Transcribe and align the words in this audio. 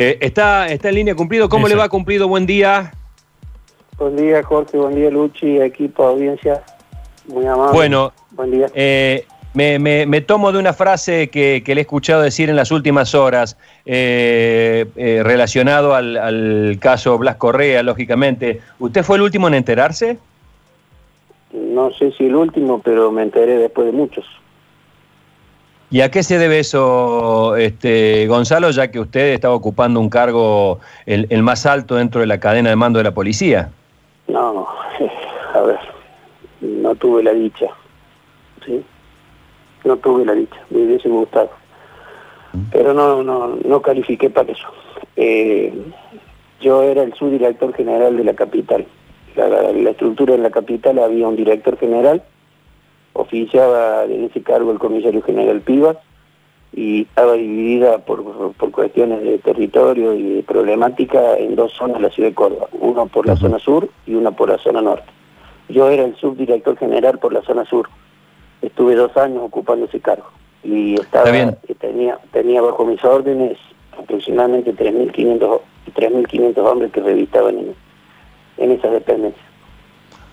Eh, 0.00 0.16
está, 0.20 0.68
está 0.68 0.90
en 0.90 0.94
línea 0.94 1.16
cumplido. 1.16 1.48
¿Cómo 1.48 1.66
le 1.66 1.74
va 1.74 1.88
cumplido? 1.88 2.28
Buen 2.28 2.46
día. 2.46 2.92
Buen 3.98 4.14
día, 4.14 4.44
Jorge. 4.44 4.78
Buen 4.78 4.94
día, 4.94 5.10
Luchi, 5.10 5.60
equipo, 5.60 6.04
audiencia. 6.04 6.62
Muy 7.26 7.44
amable. 7.44 7.72
Bueno, 7.72 8.12
buen 8.30 8.52
día. 8.52 8.68
Eh, 8.74 9.26
me, 9.54 10.20
tomo 10.20 10.52
de 10.52 10.60
una 10.60 10.72
frase 10.72 11.30
que, 11.30 11.64
le 11.66 11.74
he 11.74 11.80
escuchado 11.80 12.22
decir 12.22 12.48
en 12.48 12.54
las 12.54 12.70
últimas 12.70 13.12
horas, 13.16 13.58
eh, 13.86 14.86
relacionado 15.24 15.96
al, 15.96 16.16
al, 16.16 16.76
caso 16.78 17.18
Blas 17.18 17.34
Correa, 17.34 17.82
lógicamente. 17.82 18.60
¿Usted 18.78 19.02
fue 19.02 19.16
el 19.16 19.22
último 19.22 19.48
en 19.48 19.54
enterarse? 19.54 20.16
No 21.52 21.90
sé 21.90 22.12
si 22.12 22.26
el 22.26 22.36
último, 22.36 22.80
pero 22.80 23.10
me 23.10 23.24
enteré 23.24 23.58
después 23.58 23.86
de 23.86 23.92
muchos. 23.92 24.24
¿Y 25.90 26.02
a 26.02 26.10
qué 26.10 26.22
se 26.22 26.38
debe 26.38 26.58
eso, 26.58 27.56
este, 27.56 28.26
Gonzalo, 28.26 28.70
ya 28.70 28.90
que 28.90 29.00
usted 29.00 29.32
estaba 29.32 29.54
ocupando 29.54 30.00
un 30.00 30.10
cargo 30.10 30.80
el, 31.06 31.42
más 31.42 31.64
alto 31.64 31.94
dentro 31.94 32.20
de 32.20 32.26
la 32.26 32.38
cadena 32.38 32.68
de 32.68 32.76
mando 32.76 32.98
de 32.98 33.04
la 33.04 33.14
policía? 33.14 33.70
No, 34.26 34.66
a 35.54 35.60
ver, 35.62 35.78
no 36.60 36.94
tuve 36.94 37.22
la 37.22 37.32
dicha, 37.32 37.68
¿sí? 38.66 38.84
No 39.84 39.96
tuve 39.96 40.26
la 40.26 40.34
dicha, 40.34 40.58
me 40.68 40.82
hubiese 40.82 41.08
gustado. 41.08 41.50
Pero 42.70 42.92
no, 42.92 43.22
no, 43.22 43.56
no 43.64 43.80
califiqué 43.80 44.28
para 44.28 44.52
eso. 44.52 44.68
Eh, 45.16 45.72
yo 46.60 46.82
era 46.82 47.02
el 47.02 47.14
subdirector 47.14 47.74
general 47.74 48.18
de 48.18 48.24
la 48.24 48.34
capital. 48.34 48.86
la 49.36 49.90
estructura 49.90 50.34
en 50.34 50.42
la 50.42 50.50
capital 50.50 50.98
había 50.98 51.28
un 51.28 51.36
director 51.36 51.78
general 51.78 52.22
oficiaba 53.12 54.04
en 54.04 54.24
ese 54.24 54.42
cargo 54.42 54.70
el 54.70 54.78
comisario 54.78 55.22
general 55.22 55.60
Pivas 55.60 55.96
y 56.72 57.02
estaba 57.02 57.32
dividida 57.34 57.98
por, 57.98 58.22
cuestiones 58.70 59.22
de 59.22 59.38
territorio 59.38 60.14
y 60.14 60.34
de 60.36 60.42
problemática 60.42 61.36
en 61.36 61.56
dos 61.56 61.72
zonas 61.72 61.96
de 61.96 62.02
la 62.02 62.10
ciudad 62.10 62.28
de 62.28 62.34
Córdoba, 62.34 62.68
uno 62.72 63.06
por 63.06 63.26
la 63.26 63.36
zona 63.36 63.58
sur 63.58 63.88
y 64.06 64.14
una 64.14 64.30
por 64.32 64.50
la 64.50 64.58
zona 64.58 64.82
norte. 64.82 65.08
Yo 65.68 65.88
era 65.88 66.04
el 66.04 66.16
subdirector 66.16 66.76
general 66.76 67.18
por 67.18 67.32
la 67.32 67.42
zona 67.42 67.64
sur. 67.64 67.88
Estuve 68.62 68.94
dos 68.94 69.16
años 69.16 69.42
ocupando 69.42 69.86
ese 69.86 70.00
cargo 70.00 70.30
y 70.62 70.94
estaba 70.94 71.30
tenía 71.78 72.18
tenía 72.32 72.60
bajo 72.60 72.84
mis 72.84 73.02
órdenes 73.04 73.56
aproximadamente 73.96 74.74
3.500 74.74 75.60
3.500 75.94 76.58
hombres 76.58 76.92
que 76.92 77.00
revistaban 77.00 77.58
en, 77.58 77.74
en 78.58 78.72
esas 78.72 78.92
dependencias. 78.92 79.47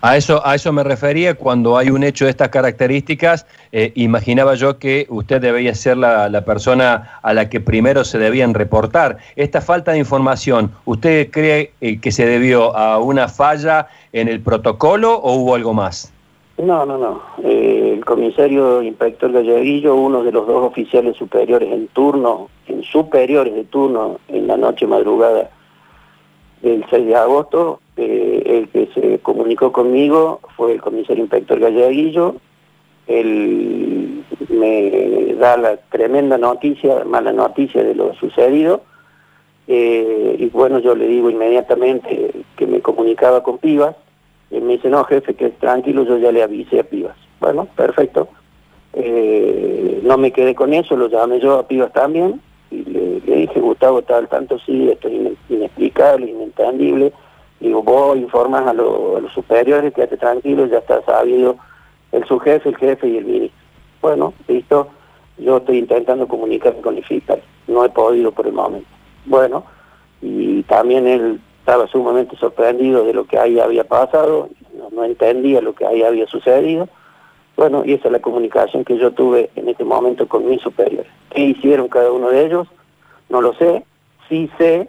A 0.02 0.16
eso, 0.16 0.46
a 0.46 0.54
eso 0.54 0.72
me 0.72 0.84
refería 0.84 1.34
cuando 1.34 1.78
hay 1.78 1.88
un 1.90 2.04
hecho 2.04 2.26
de 2.26 2.30
estas 2.30 2.50
características. 2.50 3.46
Eh, 3.72 3.92
imaginaba 3.94 4.54
yo 4.54 4.78
que 4.78 5.06
usted 5.08 5.40
debía 5.40 5.74
ser 5.74 5.96
la, 5.96 6.44
persona 6.44 7.18
a 7.22 7.32
la 7.32 7.48
que 7.48 7.60
primero 7.60 8.04
se 8.04 8.18
debían 8.18 8.52
reportar. 8.52 9.16
Esta 9.36 9.60
falta 9.60 9.92
de 9.92 9.98
información, 9.98 10.70
¿usted 10.84 11.30
cree 11.30 11.72
eh, 11.80 11.98
que 11.98 12.12
se 12.12 12.26
debió 12.26 12.76
a 12.76 12.98
una 12.98 13.28
falla 13.28 13.88
en 14.12 14.28
el 14.28 14.40
protocolo 14.40 15.14
o 15.16 15.34
hubo 15.36 15.54
algo 15.54 15.72
más? 15.72 16.12
No, 16.58 16.84
no, 16.86 16.98
no. 16.98 17.22
Eh, 17.42 17.94
el 17.94 18.04
comisario 18.04 18.82
inspector 18.82 19.32
Galleguillo, 19.32 19.94
uno 19.94 20.22
de 20.22 20.32
los 20.32 20.46
dos 20.46 20.62
oficiales 20.62 21.16
superiores 21.16 21.72
en 21.72 21.88
turno, 21.88 22.48
en 22.68 22.82
superiores 22.82 23.54
de 23.54 23.64
turno 23.64 24.18
en 24.28 24.46
la 24.46 24.56
noche 24.56 24.86
madrugada 24.86 25.50
del 26.62 26.84
6 26.90 27.06
de 27.06 27.16
agosto, 27.16 27.80
eh, 27.96 28.42
el 28.46 28.68
que 28.68 28.88
se 28.94 29.18
comunicó 29.20 29.72
conmigo 29.72 30.40
fue 30.56 30.72
el 30.72 30.80
comisario 30.80 31.22
inspector 31.22 31.58
Galleguillo. 31.58 32.36
Él 33.06 34.24
me 34.48 35.34
da 35.34 35.56
la 35.56 35.76
tremenda 35.76 36.38
noticia, 36.38 37.04
mala 37.04 37.32
noticia 37.32 37.82
de 37.82 37.94
lo 37.94 38.14
sucedido. 38.14 38.82
Eh, 39.68 40.36
y 40.38 40.46
bueno, 40.46 40.78
yo 40.78 40.94
le 40.94 41.08
digo 41.08 41.30
inmediatamente 41.30 42.32
que 42.56 42.66
me 42.66 42.80
comunicaba 42.80 43.42
con 43.42 43.58
Pivas. 43.58 43.96
Él 44.50 44.62
me 44.62 44.74
dice, 44.74 44.88
no, 44.88 45.04
jefe, 45.04 45.34
que 45.34 45.50
tranquilo, 45.50 46.04
yo 46.04 46.18
ya 46.18 46.32
le 46.32 46.42
avisé 46.42 46.80
a 46.80 46.84
Pivas. 46.84 47.16
Bueno, 47.40 47.66
perfecto. 47.76 48.28
Eh, 48.92 50.00
no 50.04 50.16
me 50.16 50.32
quedé 50.32 50.54
con 50.54 50.72
eso, 50.72 50.96
lo 50.96 51.08
llamé 51.08 51.40
yo 51.40 51.58
a 51.58 51.68
Pivas 51.68 51.92
también. 51.92 52.40
Le, 53.24 53.36
dije, 53.36 53.60
Gustavo, 53.60 54.02
tal, 54.02 54.28
tanto 54.28 54.58
sí, 54.58 54.90
esto 54.90 55.08
es 55.08 55.36
inexplicable, 55.48 56.30
inentendible 56.30 57.12
Digo, 57.60 57.82
vos 57.82 58.16
informas 58.16 58.66
a, 58.66 58.72
los 58.74 59.32
superiores, 59.32 59.94
quédate 59.94 60.16
tranquilo, 60.16 60.66
ya 60.66 60.78
está 60.78 61.02
sabido 61.02 61.56
el 62.12 62.24
subjefe, 62.26 62.68
el 62.68 62.76
jefe 62.76 63.08
y 63.08 63.16
el 63.16 63.24
ministro. 63.24 63.58
Bueno, 64.02 64.34
listo, 64.46 64.88
yo 65.38 65.56
estoy 65.56 65.78
intentando 65.78 66.28
comunicarme 66.28 66.82
con 66.82 66.96
el 66.96 67.04
fiscal, 67.04 67.42
no 67.66 67.84
he 67.84 67.88
podido 67.88 68.30
por 68.32 68.46
el 68.46 68.52
momento. 68.52 68.88
Bueno, 69.24 69.64
y 70.20 70.62
también 70.64 71.06
él 71.06 71.40
estaba 71.60 71.86
sumamente 71.86 72.36
sorprendido 72.36 73.04
de 73.04 73.14
lo 73.14 73.24
que 73.24 73.38
ahí 73.38 73.58
había 73.58 73.84
pasado, 73.84 74.50
no, 74.92 75.04
entendía 75.04 75.60
lo 75.62 75.74
que 75.74 75.86
ahí 75.86 76.02
había 76.02 76.26
sucedido. 76.26 76.88
Bueno, 77.56 77.84
y 77.86 77.94
esa 77.94 78.08
es 78.08 78.12
la 78.12 78.20
comunicación 78.20 78.84
que 78.84 78.98
yo 78.98 79.12
tuve 79.12 79.48
en 79.56 79.70
este 79.70 79.82
momento 79.82 80.28
con 80.28 80.46
mis 80.46 80.60
superiores. 80.60 81.10
¿Qué 81.30 81.40
hicieron 81.40 81.88
cada 81.88 82.12
uno 82.12 82.28
de 82.28 82.44
ellos? 82.44 82.68
No 83.28 83.40
lo 83.40 83.54
sé, 83.54 83.84
sí 84.28 84.50
sé, 84.58 84.88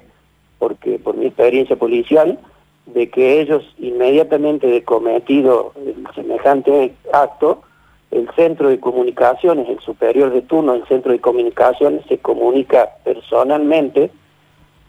porque 0.59 0.99
por 0.99 1.15
mi 1.15 1.27
experiencia 1.27 1.75
policial, 1.75 2.39
de 2.85 3.09
que 3.09 3.41
ellos 3.41 3.63
inmediatamente 3.77 4.67
de 4.67 4.83
cometido 4.83 5.73
semejante 6.15 6.93
acto, 7.11 7.63
el 8.11 8.29
centro 8.35 8.69
de 8.69 8.79
comunicaciones, 8.79 9.67
el 9.67 9.79
superior 9.81 10.31
de 10.31 10.41
turno 10.41 10.73
del 10.73 10.87
centro 10.87 11.11
de 11.11 11.19
comunicaciones 11.19 12.05
se 12.07 12.17
comunica 12.19 12.89
personalmente 13.03 14.09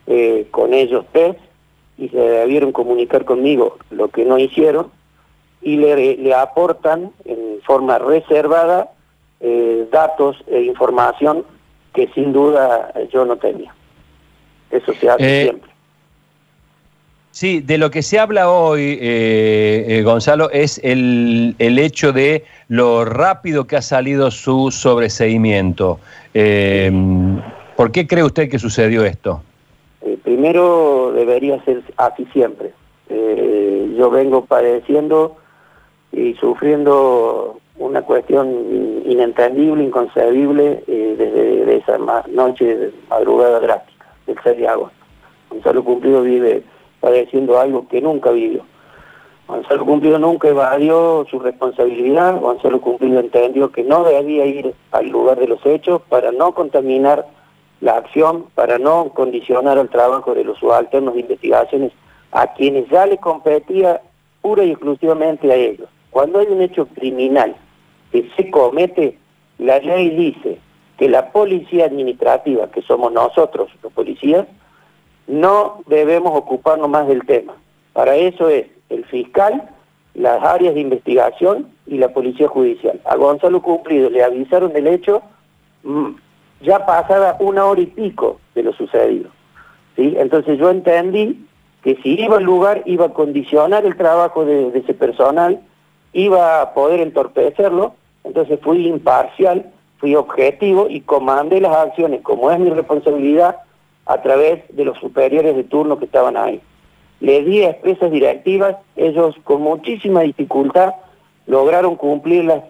eh, 0.06 0.46
con 0.52 0.72
ellos 0.72 1.04
tres 1.12 1.36
y 1.96 2.08
se 2.08 2.16
debieron 2.16 2.70
comunicar 2.70 3.24
conmigo, 3.24 3.76
lo 3.90 4.08
que 4.08 4.24
no 4.24 4.38
hicieron, 4.38 4.90
y 5.60 5.76
le, 5.76 6.32
aportan 6.34 7.10
en 7.24 7.60
forma 7.62 7.98
reservada 7.98 8.92
eh, 9.40 9.88
datos 9.90 10.36
e 10.46 10.62
información 10.62 11.44
que 11.98 12.06
sin 12.14 12.32
duda 12.32 12.92
yo 13.12 13.24
no 13.24 13.36
tenía. 13.36 13.74
Eso 14.70 14.92
se 14.94 15.10
hace 15.10 15.40
eh, 15.40 15.42
siempre. 15.42 15.70
Sí, 17.32 17.60
de 17.60 17.76
lo 17.76 17.90
que 17.90 18.02
se 18.02 18.20
habla 18.20 18.48
hoy, 18.50 18.98
eh, 19.00 19.84
eh, 19.88 20.02
Gonzalo, 20.02 20.48
es 20.50 20.80
el, 20.84 21.56
hecho 21.58 22.12
de 22.12 22.44
lo 22.68 23.04
rápido 23.04 23.66
que 23.66 23.76
ha 23.76 23.82
salido 23.82 24.30
su 24.30 24.70
sobreseimiento. 24.70 25.98
Eh, 26.34 26.92
¿Por 27.76 27.90
qué 27.90 28.06
cree 28.06 28.22
usted 28.22 28.48
que 28.48 28.58
sucedió 28.58 29.04
esto? 29.04 29.42
primero, 30.22 31.12
debería 31.14 31.62
ser 31.64 31.82
así 31.96 32.26
siempre. 32.32 32.72
yo 33.08 34.10
vengo 34.10 34.44
padeciendo 34.44 35.36
y 36.12 36.34
sufriendo 36.34 37.57
una 37.78 38.02
cuestión 38.02 39.02
inentendible, 39.04 39.84
inconcebible, 39.84 40.82
desde 40.86 41.76
esa 41.76 41.98
noche 42.28 42.90
madrugada 43.08 43.60
drástica, 43.60 44.06
del 44.26 44.36
6 44.42 44.58
de 44.58 44.68
agosto. 44.68 44.98
Gonzalo 45.50 45.84
Cumplido 45.84 46.22
vive 46.22 46.62
padeciendo 47.00 47.58
algo 47.58 47.86
que 47.88 48.00
nunca 48.00 48.30
vivió. 48.30 48.62
Gonzalo 49.46 49.86
Cumplido 49.86 50.18
nunca 50.18 50.48
evadió 50.48 51.24
su 51.30 51.38
responsabilidad, 51.38 52.38
Gonzalo 52.40 52.80
Cumplido 52.80 53.20
entendió 53.20 53.72
que 53.72 53.82
no 53.82 54.04
debía 54.04 54.44
ir 54.44 54.74
al 54.90 55.08
lugar 55.08 55.38
de 55.38 55.48
los 55.48 55.64
hechos 55.64 56.02
para 56.08 56.32
no 56.32 56.52
contaminar 56.52 57.26
la 57.80 57.96
acción, 57.96 58.46
para 58.54 58.78
no 58.78 59.10
condicionar 59.14 59.78
el 59.78 59.88
trabajo 59.88 60.34
de 60.34 60.44
los 60.44 60.58
subalternos 60.58 61.14
de 61.14 61.20
investigaciones 61.20 61.92
a 62.32 62.52
quienes 62.52 62.88
ya 62.90 63.06
le 63.06 63.16
competía 63.18 64.02
pura 64.42 64.64
y 64.64 64.72
exclusivamente 64.72 65.50
a 65.50 65.54
ellos. 65.54 65.88
Cuando 66.10 66.40
hay 66.40 66.46
un 66.48 66.60
hecho 66.60 66.86
criminal 66.86 67.56
que 68.12 68.30
se 68.36 68.50
comete, 68.50 69.18
la 69.58 69.78
ley 69.78 70.10
dice 70.10 70.58
que 70.98 71.08
la 71.08 71.30
policía 71.30 71.86
administrativa, 71.86 72.70
que 72.70 72.82
somos 72.82 73.12
nosotros 73.12 73.70
los 73.82 73.92
policías, 73.92 74.46
no 75.26 75.82
debemos 75.86 76.36
ocuparnos 76.36 76.88
más 76.88 77.06
del 77.06 77.24
tema. 77.24 77.54
Para 77.92 78.16
eso 78.16 78.48
es 78.48 78.66
el 78.88 79.04
fiscal, 79.04 79.68
las 80.14 80.42
áreas 80.42 80.74
de 80.74 80.80
investigación 80.80 81.68
y 81.86 81.98
la 81.98 82.08
policía 82.08 82.48
judicial. 82.48 83.00
A 83.04 83.16
Gonzalo 83.16 83.62
Cumplido 83.62 84.10
le 84.10 84.24
avisaron 84.24 84.72
del 84.72 84.88
hecho 84.88 85.22
mm, 85.84 86.10
ya 86.62 86.84
pasada 86.86 87.36
una 87.38 87.64
hora 87.64 87.80
y 87.80 87.86
pico 87.86 88.40
de 88.54 88.64
lo 88.64 88.72
sucedido. 88.72 89.30
¿sí? 89.96 90.14
Entonces 90.18 90.58
yo 90.58 90.70
entendí 90.70 91.46
que 91.82 91.96
si 92.02 92.20
iba 92.20 92.38
al 92.38 92.44
lugar 92.44 92.82
iba 92.86 93.06
a 93.06 93.14
condicionar 93.14 93.84
el 93.84 93.96
trabajo 93.96 94.44
de, 94.44 94.70
de 94.70 94.78
ese 94.80 94.94
personal, 94.94 95.60
iba 96.12 96.62
a 96.62 96.74
poder 96.74 97.00
entorpecerlo, 97.00 97.94
entonces 98.28 98.58
fui 98.62 98.86
imparcial, 98.86 99.70
fui 99.98 100.14
objetivo 100.14 100.86
y 100.88 101.00
comandé 101.00 101.60
las 101.60 101.76
acciones 101.76 102.20
como 102.22 102.50
es 102.50 102.58
mi 102.58 102.70
responsabilidad 102.70 103.56
a 104.06 104.22
través 104.22 104.64
de 104.74 104.84
los 104.84 104.98
superiores 104.98 105.56
de 105.56 105.64
turno 105.64 105.98
que 105.98 106.04
estaban 106.04 106.36
ahí. 106.36 106.60
Le 107.20 107.42
di 107.42 107.62
expresas 107.62 108.10
directivas, 108.10 108.76
ellos 108.96 109.34
con 109.44 109.62
muchísima 109.62 110.20
dificultad 110.20 110.94
lograron 111.46 111.96
cumplirlas 111.96 112.62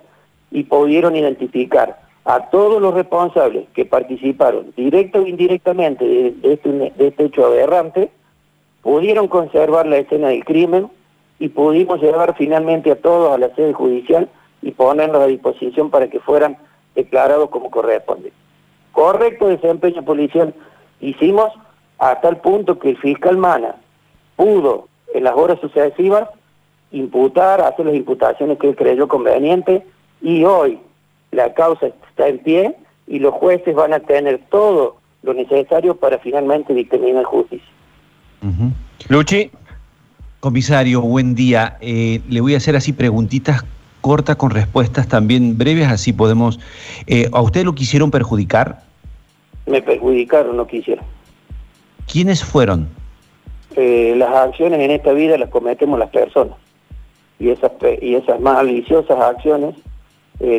y 0.50 0.62
pudieron 0.64 1.14
identificar 1.16 2.00
a 2.24 2.50
todos 2.50 2.80
los 2.80 2.94
responsables 2.94 3.68
que 3.74 3.84
participaron 3.84 4.72
directa 4.76 5.18
o 5.18 5.26
indirectamente 5.26 6.04
de, 6.04 6.52
este, 6.52 6.70
de 6.70 7.06
este 7.08 7.24
hecho 7.24 7.46
aberrante, 7.46 8.10
pudieron 8.82 9.28
conservar 9.28 9.86
la 9.86 9.98
escena 9.98 10.28
del 10.28 10.44
crimen 10.44 10.88
y 11.38 11.48
pudimos 11.48 12.00
llevar 12.00 12.34
finalmente 12.36 12.90
a 12.90 12.96
todos 12.96 13.32
a 13.32 13.38
la 13.38 13.54
sede 13.54 13.72
judicial 13.72 14.28
y 14.62 14.72
ponerlos 14.72 15.22
a 15.22 15.26
disposición 15.26 15.90
para 15.90 16.08
que 16.08 16.20
fueran 16.20 16.56
declarados 16.94 17.50
como 17.50 17.70
corresponde. 17.70 18.32
Correcto 18.92 19.48
desempeño 19.48 20.04
policial 20.04 20.54
hicimos 21.00 21.52
hasta 21.98 22.28
el 22.28 22.38
punto 22.38 22.78
que 22.78 22.90
el 22.90 22.96
fiscal 22.98 23.36
Mana 23.36 23.76
pudo 24.36 24.88
en 25.14 25.24
las 25.24 25.34
horas 25.34 25.60
sucesivas 25.60 26.28
imputar, 26.90 27.60
hacer 27.60 27.86
las 27.86 27.94
imputaciones 27.94 28.58
que 28.58 28.68
él 28.70 28.76
creyó 28.76 29.08
conveniente 29.08 29.84
y 30.22 30.44
hoy 30.44 30.80
la 31.30 31.52
causa 31.54 31.88
está 32.08 32.28
en 32.28 32.38
pie 32.38 32.76
y 33.06 33.18
los 33.18 33.34
jueces 33.34 33.74
van 33.74 33.92
a 33.92 34.00
tener 34.00 34.40
todo 34.50 34.96
lo 35.22 35.34
necesario 35.34 35.96
para 35.96 36.18
finalmente 36.18 36.74
dictaminar 36.74 37.24
justicia. 37.24 37.68
Luchi. 39.08 39.50
Comisario, 40.40 41.00
buen 41.00 41.34
día. 41.34 41.78
Eh, 41.80 42.20
le 42.28 42.40
voy 42.40 42.54
a 42.54 42.58
hacer 42.58 42.76
así 42.76 42.92
preguntitas 42.92 43.64
cortas 44.08 44.36
con 44.36 44.48
respuestas 44.48 45.06
también 45.06 45.58
breves, 45.58 45.86
así 45.88 46.14
podemos... 46.14 46.58
Eh, 47.06 47.28
¿A 47.30 47.42
usted 47.42 47.64
lo 47.66 47.74
quisieron 47.74 48.10
perjudicar? 48.10 48.80
Me 49.66 49.82
perjudicaron, 49.82 50.56
no 50.56 50.66
quisieron. 50.66 51.04
¿Quiénes 52.10 52.42
fueron? 52.42 52.88
Eh, 53.76 54.14
las 54.16 54.34
acciones 54.34 54.80
en 54.80 54.92
esta 54.92 55.12
vida 55.12 55.36
las 55.36 55.50
cometemos 55.50 55.98
las 55.98 56.08
personas. 56.08 56.56
Y 57.38 57.50
esas, 57.50 57.72
y 58.00 58.14
esas 58.14 58.40
maliciosas 58.40 59.20
acciones 59.20 59.74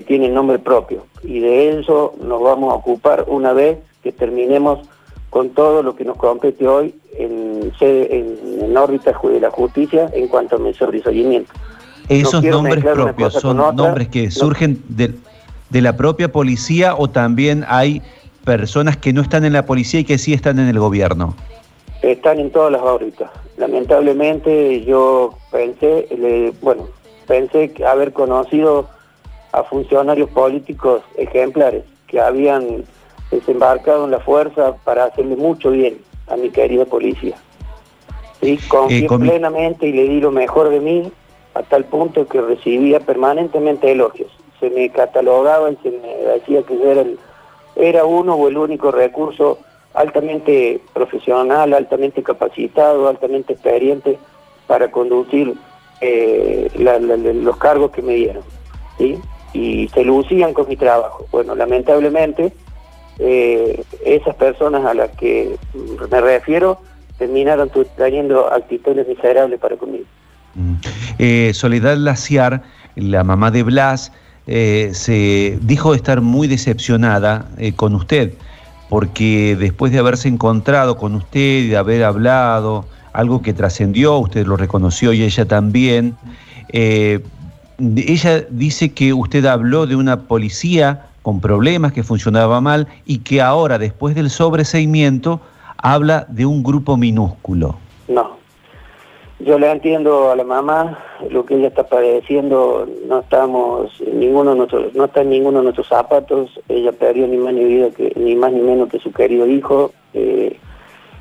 tienen 0.06 0.36
nombre 0.36 0.60
propio. 0.60 1.08
Y 1.24 1.40
de 1.40 1.80
eso 1.80 2.14
nos 2.22 2.40
vamos 2.44 2.72
a 2.72 2.76
ocupar 2.76 3.26
una 3.28 3.54
vez 3.54 3.80
que 4.04 4.12
terminemos 4.12 4.88
con 5.30 5.50
todo 5.50 5.82
lo 5.82 5.96
que 5.96 6.06
nos 6.06 6.18
compete 6.18 6.68
hoy 6.68 6.94
en, 7.18 7.72
en, 7.82 8.78
órbita 8.78 9.14
de 9.24 9.40
la 9.40 9.52
justicia 9.52 10.10
en 10.14 10.28
cuanto 10.28 10.56
a 10.56 10.60
mi 10.60 10.74
sobreseimiento. 10.74 11.52
¿Esos 12.10 12.44
nombres 12.44 12.84
propios 12.84 13.34
son 13.34 13.58
nombres 13.76 14.10
que 14.10 14.32
surgen 14.32 14.84
de, 14.90 15.14
de, 15.70 15.82
la 15.82 15.96
propia 15.96 16.32
policía 16.32 16.96
o 16.96 17.08
también 17.08 17.64
hay 17.68 18.02
personas 18.44 18.98
que 18.98 19.14
no 19.14 19.22
están 19.22 19.46
en 19.46 19.54
la 19.54 19.66
policía 19.66 20.00
y 20.00 20.04
que 20.04 20.18
sí 20.18 20.34
están 20.34 20.58
en 20.60 20.68
el 20.68 20.80
gobierno? 20.80 21.36
Están 22.02 22.40
en 22.40 22.52
todas 22.52 22.72
las 22.72 22.82
órbitas. 22.82 23.30
Lamentablemente 23.58 24.84
yo 24.86 25.36
pensé, 25.52 26.08
bueno, 26.62 26.88
pensé 27.28 27.72
haber 27.86 28.12
conocido 28.14 28.90
a 29.52 29.64
funcionarios 29.64 30.30
políticos 30.32 31.02
ejemplares 31.18 31.84
que 32.08 32.20
habían 32.20 32.86
desembarcado 33.30 34.06
en 34.06 34.12
la 34.12 34.20
fuerza 34.20 34.76
para 34.84 35.06
hacerle 35.06 35.36
mucho 35.36 35.72
bien 35.72 35.98
a 36.28 36.38
mi 36.38 36.50
querida 36.50 36.86
policía. 36.86 37.36
Y 38.42 38.58
confié 38.58 39.06
eh, 39.06 39.08
plenamente 39.20 39.88
y 39.88 39.92
le 39.92 40.04
di 40.04 40.22
lo 40.22 40.32
mejor 40.32 40.70
de 40.70 40.80
mí 40.80 41.12
a 41.54 41.64
tal 41.64 41.86
punto 41.86 42.28
que 42.28 42.42
recibía 42.42 43.00
permanentemente 43.00 43.92
elogios. 43.92 44.32
Se 44.60 44.70
me 44.70 44.90
catalogaba 44.90 45.72
y 45.72 45.78
se 45.78 45.92
me 45.92 46.16
decía 46.34 46.64
que 46.64 46.78
yo 46.78 46.92
era, 46.92 47.06
era 47.76 48.06
uno 48.06 48.36
o 48.36 48.48
el 48.48 48.58
único 48.58 48.92
recurso 48.92 49.60
altamente 49.94 50.82
profesional, 50.94 51.74
altamente 51.74 52.24
capacitado, 52.24 53.08
altamente 53.08 53.54
experiente 53.54 54.20
para 54.68 54.92
conducir 54.92 55.56
eh, 56.02 56.70
los 56.76 57.58
cargos 57.58 57.92
que 57.92 58.02
me 58.02 58.14
dieron. 58.14 58.44
Y 59.54 59.88
se 59.90 60.04
lucían 60.04 60.54
con 60.54 60.68
mi 60.68 60.76
trabajo. 60.76 61.26
Bueno, 61.32 61.56
lamentablemente 61.56 62.54
eh, 63.18 63.84
esas 64.06 64.36
personas 64.36 64.86
a 64.86 64.94
las 64.94 65.10
que 65.12 65.58
me 66.12 66.22
refiero 66.22 66.80
terminaron 67.18 67.70
teniendo 67.98 68.48
actitudes 68.52 69.08
miserables 69.08 69.60
para 69.60 69.76
conmigo. 69.76 70.06
Eh, 71.18 71.52
Soledad 71.54 71.98
Laciar, 71.98 72.64
la 72.96 73.24
mamá 73.24 73.52
de 73.52 73.64
Blas, 73.64 74.12
eh, 74.48 74.92
se 74.94 75.60
dijo 75.62 75.94
estar 75.94 76.22
muy 76.22 76.48
decepcionada 76.48 77.48
con 77.76 77.96
usted, 77.96 78.34
porque 78.90 79.56
después 79.60 79.92
de 79.92 80.00
haberse 80.00 80.28
encontrado 80.28 80.98
con 80.98 81.16
usted 81.16 81.64
y 81.64 81.68
de 81.68 81.78
haber 81.78 82.04
hablado, 82.04 82.86
algo 83.14 83.42
que 83.42 83.54
trascendió, 83.54 84.18
usted 84.18 84.46
lo 84.46 84.58
reconoció 84.58 85.14
y 85.14 85.24
ella 85.24 85.46
también, 85.46 86.16
ella 86.72 88.46
dice 88.50 88.94
que 88.94 89.14
usted 89.14 89.46
habló 89.46 89.86
de 89.88 89.96
una 89.96 90.22
policía 90.22 91.06
con 91.22 91.42
problemas, 91.42 91.94
que 91.94 92.04
funcionaba 92.04 92.62
mal 92.62 92.88
y 93.06 93.20
que 93.20 93.42
ahora, 93.42 93.78
después 93.78 94.16
del 94.16 94.30
sobreseimiento, 94.30 95.42
habla 95.78 96.26
de 96.30 96.46
un 96.46 96.64
grupo 96.64 96.98
minúsculo. 96.98 97.78
Yo 99.40 99.58
le 99.58 99.72
entiendo 99.72 100.32
a 100.32 100.36
la 100.36 100.44
mamá 100.44 101.00
lo 101.30 101.46
que 101.46 101.56
ella 101.56 101.70
está 101.70 101.88
padeciendo, 101.88 102.86
no 103.08 103.20
estamos 103.20 103.90
ninguno 104.02 104.54
nuestros, 104.54 104.94
no 104.94 105.06
está 105.06 105.22
en 105.22 105.30
ninguno 105.30 105.60
de 105.60 105.64
nuestros 105.64 105.88
zapatos, 105.88 106.60
ella 106.68 106.92
perdió 106.92 107.26
ni 107.26 107.38
más 107.38 107.54
ni 107.54 107.64
vida 107.64 107.90
que 107.92 108.12
ni 108.18 108.36
más 108.36 108.52
ni 108.52 108.60
menos 108.60 108.90
que 108.90 109.00
su 109.00 109.14
querido 109.14 109.48
hijo. 109.48 109.94
Eh, 110.14 110.58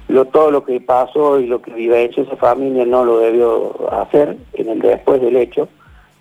lo, 0.08 0.24
todo 0.24 0.50
lo 0.50 0.64
que 0.64 0.80
pasó 0.80 1.38
y 1.38 1.46
lo 1.46 1.62
que 1.62 1.72
vive 1.72 2.02
hecho 2.02 2.22
esa 2.22 2.34
familia 2.34 2.84
no 2.84 3.04
lo 3.04 3.20
debió 3.20 3.88
hacer 3.92 4.36
en 4.54 4.68
el 4.68 4.80
después 4.80 5.20
del 5.20 5.36
hecho. 5.36 5.68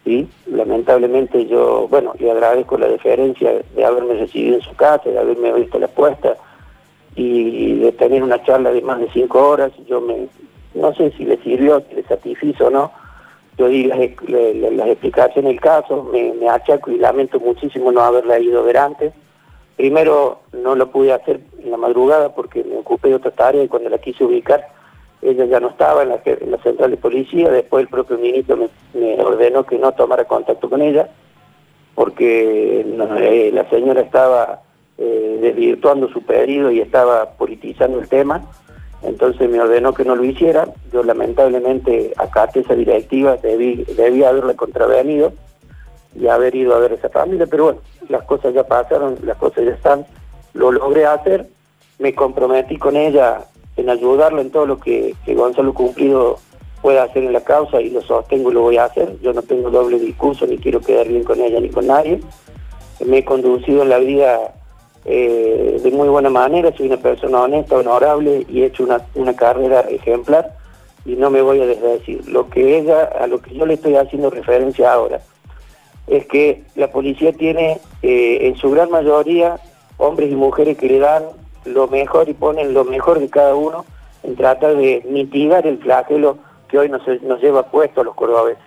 ¿sí? 0.05 0.27
Lamentablemente 0.45 1.47
yo, 1.47 1.88
bueno, 1.88 2.13
le 2.19 2.29
agradezco 2.29 2.77
la 2.77 2.89
deferencia 2.89 3.51
de 3.75 3.85
haberme 3.85 4.13
recibido 4.13 4.57
en 4.57 4.61
su 4.61 4.75
casa, 4.75 5.09
de 5.09 5.17
haberme 5.17 5.51
visto 5.53 5.79
la 5.79 5.88
puesta 5.88 6.35
y 7.15 7.79
de 7.79 7.91
tener 7.94 8.21
una 8.21 8.44
charla 8.44 8.71
de 8.71 8.81
más 8.83 8.99
de 8.99 9.09
cinco 9.11 9.49
horas. 9.49 9.71
Yo 9.88 9.99
me, 9.99 10.27
no 10.77 10.94
sé 10.94 11.12
si 11.18 11.25
le 11.25 11.38
sirvió, 11.38 11.83
si 11.89 11.95
le 11.95 12.03
satisfizo 12.03 12.68
o 12.68 12.69
no, 12.69 12.91
yo 13.57 13.68
di 13.68 13.85
las, 13.85 14.00
explicaciones 14.00 15.51
del 15.51 15.59
caso, 15.59 16.03
me, 16.12 16.33
me 16.33 16.50
achaco 16.50 16.91
y 16.91 16.97
lamento 16.97 17.39
muchísimo 17.39 17.91
no 17.91 18.01
haberla 18.01 18.39
ido 18.39 18.63
ver 18.63 18.77
antes. 18.77 19.13
Primero 19.75 20.41
no 20.53 20.75
lo 20.75 20.91
pude 20.91 21.13
hacer 21.13 21.39
en 21.63 21.71
la 21.71 21.77
madrugada 21.77 22.33
porque 22.33 22.63
me 22.63 22.77
ocupé 22.77 23.09
de 23.09 23.15
otra 23.15 23.31
tarea 23.31 23.63
y 23.63 23.68
cuando 23.68 23.89
la 23.89 23.97
quise 23.97 24.24
ubicar 24.24 24.77
ella 25.21 25.45
ya 25.45 25.59
no 25.59 25.69
estaba 25.69 26.03
en 26.03 26.09
la, 26.09 26.57
central 26.59 26.91
de 26.91 26.97
policía, 26.97 27.50
después 27.50 27.83
el 27.83 27.89
propio 27.89 28.18
ministro 28.18 28.69
me, 28.94 29.21
ordenó 29.21 29.65
que 29.65 29.77
no 29.77 29.91
tomara 29.94 30.25
contacto 30.25 30.69
con 30.69 30.81
ella, 30.81 31.09
porque 31.95 32.81
eh, 32.81 33.51
la 33.51 33.69
señora 33.69 34.01
estaba 34.01 34.62
eh, 34.97 35.39
desvirtuando 35.41 36.07
su 36.09 36.21
pedido 36.21 36.71
y 36.71 36.81
estaba 36.81 37.31
politizando 37.31 38.00
el 38.00 38.07
tema, 38.07 38.44
entonces 39.07 39.50
me 39.50 39.62
ordenó 39.62 39.94
que 39.94 40.06
no 40.06 40.15
lo 40.15 40.24
hiciera, 40.24 40.68
yo 40.92 41.04
lamentablemente 41.04 42.14
acaté 42.18 42.59
esa 42.59 42.76
directiva, 42.76 43.37
debí, 43.37 43.85
debí 43.95 44.23
haberle 44.23 44.56
contravenido 44.56 45.33
y 46.16 46.28
haber 46.28 46.56
ido 46.56 46.76
a 46.76 46.80
ver 46.80 46.94
esa 46.94 47.09
familia, 47.09 47.47
pero 47.49 47.64
bueno, 47.66 47.80
las 48.09 48.23
cosas 48.23 48.54
ya 48.54 48.66
pasaron, 48.66 49.18
las 49.23 49.37
cosas 49.37 49.66
ya 49.66 49.71
están, 49.71 50.06
lo 50.54 50.71
logré 50.71 51.06
hacer, 51.06 51.47
me 51.99 52.14
comprometí 52.14 52.78
con 52.78 52.95
ella 52.95 53.45
en 53.78 53.90
ayudarlo 53.90 54.42
en 54.42 54.52
todo 54.52 54.66
lo 54.66 54.80
que, 54.80 55.16
Gonzalo 55.26 55.73
Cumplido 55.73 56.40
pueda 56.81 57.04
hacer 57.04 57.23
en 57.23 57.33
la 57.33 57.42
causa 57.42 57.81
y 57.81 57.90
lo 57.90 58.02
sostengo 58.02 58.52
y 58.52 58.54
lo 58.54 58.61
voy 58.61 58.78
a 58.78 58.85
hacer. 58.85 59.19
Yo 59.21 59.33
no 59.33 59.42
tengo 59.42 59.69
doble 59.69 59.99
discurso 59.99 60.45
ni 60.45 60.57
quiero 60.57 60.80
quedar 60.80 61.07
bien 61.07 61.23
con 61.23 61.40
ella 61.40 61.59
ni 61.59 61.69
con 61.69 61.87
nadie. 61.87 62.19
Me 63.06 63.19
he 63.19 63.26
conducido 63.26 63.83
en 63.83 63.90
la 63.90 63.99
vida 63.99 64.54
eh, 65.09 65.80
de 65.81 65.92
muy 65.92 66.09
buena 66.09 66.30
manera, 66.30 66.76
soy 66.76 66.87
una 66.87 66.97
persona 66.97 67.44
honesta, 67.44 67.78
honorable 67.78 68.45
y 68.49 68.61
he 68.61 68.66
hecho 68.66 68.83
una, 68.83 69.33
carrera 69.35 69.80
ejemplar 69.90 70.52
y 71.06 71.16
no 71.16 71.30
me 71.30 71.42
voy 71.42 71.61
a 71.61 71.66
desdecir. 71.66 72.28
Lo 72.28 72.49
que 72.49 72.78
ella, 72.78 73.09
a 73.18 73.26
lo 73.26 73.40
que 73.40 73.56
yo 73.56 73.66
le 73.66 73.76
estoy 73.76 73.95
haciendo 73.95 74.30
referencia 74.30 74.92
ahora, 74.92 75.21
es 76.07 76.26
que 76.28 76.64
la 76.76 76.92
policía 76.92 77.31
tiene 77.31 77.80
eh, 78.02 78.40
en 78.42 78.57
su 78.57 78.69
gran 78.69 78.92
mayoría 78.92 79.61
hombres 79.95 80.30
y 80.30 80.35
mujeres 80.35 80.78
que 80.78 80.87
le 80.87 80.99
dan 80.99 81.23
lo 81.64 81.87
mejor 81.87 82.28
y 82.28 82.33
ponen 82.33 82.73
lo 82.73 82.83
mejor 82.83 83.19
de 83.19 83.30
cada 83.30 83.56
uno 83.56 83.85
en 84.23 84.35
tratar 84.35 84.76
de 84.76 85.06
mitigar 85.09 85.66
el 85.66 85.78
flagelo 85.78 86.37
que 86.68 86.80
hoy 86.80 86.90
nos, 86.90 87.02
nos 87.21 87.42
lleva 87.42 87.71
puesto 87.71 88.02
a 88.02 88.04
los 88.04 88.14
cordobeses. 88.14 88.61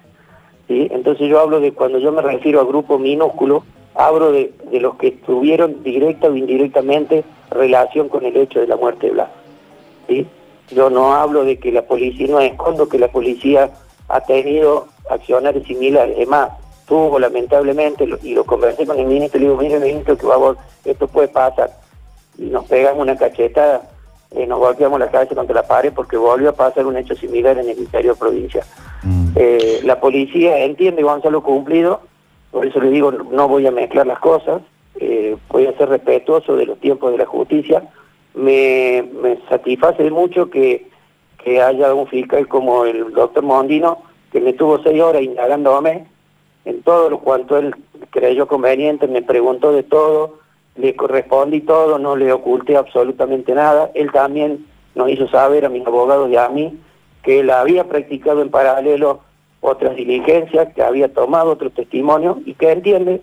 ¿sí? 0.68 0.88
Entonces 0.90 1.28
yo 1.28 1.38
hablo 1.38 1.60
de, 1.60 1.72
cuando 1.72 1.98
yo 1.98 2.12
me 2.12 2.22
refiero 2.22 2.62
a 2.62 2.64
grupo 2.64 2.98
minúsculo, 2.98 3.62
hablo 3.94 4.32
de, 4.32 4.52
los 4.72 4.96
que 4.96 5.12
tuvieron 5.12 5.82
directa 5.82 6.28
o 6.28 6.36
indirectamente 6.36 7.24
relación 7.50 8.08
con 8.08 8.24
el 8.24 8.36
hecho 8.36 8.60
de 8.60 8.66
la 8.66 8.76
muerte 8.76 9.06
de 9.06 9.12
Blas. 9.12 9.28
¿sí? 10.08 10.26
Yo 10.70 10.90
no 10.90 11.14
hablo 11.14 11.44
de 11.44 11.58
que 11.58 11.72
la 11.72 11.82
policía, 11.82 12.28
no 12.28 12.40
escondo 12.40 12.88
que 12.88 12.98
la 12.98 13.08
policía 13.08 13.70
ha 14.08 14.20
tenido 14.20 14.86
acciones 15.08 15.64
similares, 15.66 16.16
es 16.18 16.28
más, 16.28 16.50
tuvo 16.86 17.18
lamentablemente, 17.18 18.08
y 18.22 18.34
lo 18.34 18.44
conversé 18.44 18.86
con 18.86 18.98
el 18.98 19.06
ministro, 19.06 19.40
le 19.40 19.46
digo, 19.46 19.58
mire 19.58 19.78
ministro, 19.78 20.16
que 20.16 20.26
vamos, 20.26 20.56
esto 20.84 21.06
puede 21.08 21.28
pasar 21.28 21.70
y 22.40 22.44
nos 22.44 22.64
pegamos 22.64 23.02
una 23.02 23.16
cachetada, 23.16 23.82
eh, 24.30 24.46
nos 24.46 24.58
golpeamos 24.58 24.98
la 24.98 25.10
cabeza 25.10 25.34
contra 25.34 25.54
la 25.54 25.66
pared 25.66 25.92
porque 25.92 26.16
volvió 26.16 26.50
a 26.50 26.52
pasar 26.52 26.86
un 26.86 26.96
hecho 26.96 27.14
similar 27.14 27.58
en 27.58 27.68
el 27.68 27.78
interior 27.78 28.16
provincia. 28.16 28.64
Mm. 29.02 29.32
Eh, 29.36 29.80
la 29.84 30.00
policía 30.00 30.58
entiende 30.58 31.02
Gonzalo 31.02 31.42
cumplido, 31.42 32.00
por 32.50 32.66
eso 32.66 32.80
le 32.80 32.90
digo, 32.90 33.12
no 33.12 33.48
voy 33.48 33.66
a 33.66 33.70
mezclar 33.70 34.06
las 34.06 34.18
cosas, 34.18 34.62
eh, 34.98 35.36
voy 35.48 35.66
a 35.66 35.76
ser 35.76 35.88
respetuoso 35.88 36.56
de 36.56 36.66
los 36.66 36.78
tiempos 36.78 37.12
de 37.12 37.18
la 37.18 37.26
justicia. 37.26 37.82
Me, 38.34 39.04
satisface 39.48 40.10
mucho 40.10 40.50
que, 40.50 40.88
que 41.42 41.62
haya 41.62 41.94
un 41.94 42.06
fiscal 42.06 42.48
como 42.48 42.84
el 42.84 43.12
doctor 43.12 43.42
Mondino, 43.42 43.98
que 44.32 44.40
me 44.40 44.52
tuvo 44.52 44.82
seis 44.82 45.00
horas 45.00 45.22
indagándome 45.22 46.06
en 46.64 46.82
todo 46.82 47.10
lo 47.10 47.20
cuanto 47.20 47.56
él 47.56 47.74
creyó 48.10 48.46
conveniente, 48.46 49.08
me 49.08 49.22
preguntó 49.22 49.72
de 49.72 49.82
todo, 49.82 50.38
le 50.76 50.94
correspondí 50.94 51.60
todo, 51.60 51.98
no 51.98 52.16
le 52.16 52.32
oculté 52.32 52.76
absolutamente 52.76 53.54
nada. 53.54 53.90
Él 53.94 54.12
también 54.12 54.66
nos 54.94 55.10
hizo 55.10 55.28
saber 55.28 55.64
a 55.64 55.68
mis 55.68 55.86
abogados 55.86 56.30
y 56.30 56.36
a 56.36 56.48
mí 56.48 56.78
que 57.22 57.40
él 57.40 57.50
había 57.50 57.84
practicado 57.84 58.42
en 58.42 58.50
paralelo 58.50 59.20
otras 59.60 59.96
diligencias, 59.96 60.72
que 60.74 60.82
había 60.82 61.12
tomado 61.12 61.52
otro 61.52 61.70
testimonio 61.70 62.40
y 62.44 62.54
que 62.54 62.72
entiende 62.72 63.22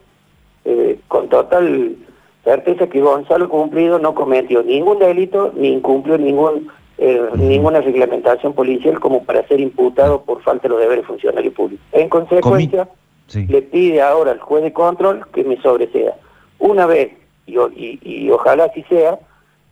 eh, 0.65 0.99
con 1.07 1.29
total 1.29 1.95
certeza 2.43 2.87
que 2.87 3.01
Gonzalo 3.01 3.49
Cumplido 3.49 3.99
no 3.99 4.15
cometió 4.15 4.63
ningún 4.63 4.99
delito 4.99 5.51
ni 5.55 5.69
incumplió 5.69 6.17
ningún 6.17 6.69
eh, 6.99 7.21
ninguna 7.35 7.81
reglamentación 7.81 8.53
policial 8.53 8.99
como 8.99 9.23
para 9.23 9.47
ser 9.47 9.59
imputado 9.59 10.23
por 10.23 10.41
falta 10.41 10.63
de 10.63 10.69
los 10.69 10.79
deberes 10.79 11.05
funcionarios 11.05 11.53
públicos. 11.53 11.85
En 11.91 12.09
consecuencia, 12.09 12.89
le 13.33 13.61
pide 13.61 14.01
ahora 14.01 14.31
al 14.31 14.39
juez 14.39 14.63
de 14.63 14.73
control 14.73 15.27
que 15.31 15.43
me 15.43 15.61
sobresea. 15.61 16.15
Una 16.57 16.87
vez, 16.87 17.11
y, 17.45 18.29
ojalá 18.31 18.65
así 18.65 18.83
sea, 18.89 19.19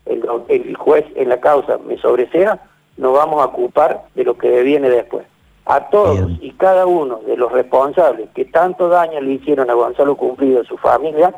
el, 0.05 0.75
juez 0.75 1.05
en 1.15 1.29
la 1.29 1.39
causa 1.39 1.79
me 1.79 1.97
sobresea, 1.97 2.61
nos 2.97 3.13
vamos 3.13 3.41
a 3.41 3.45
ocupar 3.45 4.03
de 4.13 4.23
lo 4.23 4.37
que 4.37 4.61
viene 4.61 4.89
después. 4.89 5.25
A 5.65 5.89
todos 5.89 6.31
y 6.41 6.51
cada 6.51 6.85
uno 6.85 7.21
de 7.25 7.35
los 7.35 7.51
responsables 7.51 8.29
que 8.35 8.45
tanto 8.45 8.87
daño 8.87 9.19
le 9.19 9.33
hicieron 9.33 9.69
a 9.69 9.73
Gonzalo 9.73 10.15
Cumplido 10.15 10.59
y 10.59 10.65
a 10.65 10.67
su 10.67 10.77
familia, 10.77 11.33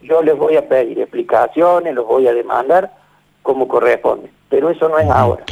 yo 0.00 0.22
les 0.22 0.38
voy 0.38 0.56
a 0.56 0.66
pedir 0.66 0.98
explicaciones, 1.00 1.94
los 1.94 2.06
voy 2.06 2.26
a 2.28 2.32
demandar 2.32 2.90
como 3.42 3.68
corresponde. 3.68 4.30
Pero 4.48 4.70
eso 4.70 4.88
no 4.88 4.98
es 4.98 5.10
ahora. 5.10 5.44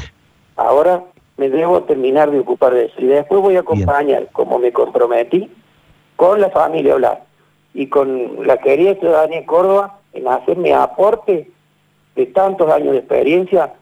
Ahora 0.56 1.02
me 1.36 1.50
debo 1.50 1.82
terminar 1.82 2.30
de 2.30 2.38
ocupar 2.38 2.72
de 2.72 2.86
eso. 2.86 2.94
Y 2.98 3.06
después 3.06 3.42
voy 3.42 3.56
a 3.56 3.60
acompañar, 3.60 4.28
como 4.32 4.58
me 4.58 4.72
comprometí, 4.72 5.50
con 6.16 6.40
la 6.40 6.48
familia 6.50 6.94
hablar 6.94 7.24
y 7.74 7.88
con 7.88 8.46
la 8.46 8.56
querida 8.56 8.94
ciudadanía 8.94 9.40
de 9.40 9.46
Córdoba 9.46 9.98
en 10.14 10.26
hacer 10.28 10.56
mi 10.56 10.72
aporte 10.72 11.50
de 12.14 12.26
tantos 12.26 12.70
años 12.72 12.92
de 12.92 12.98
experiencia 12.98 13.74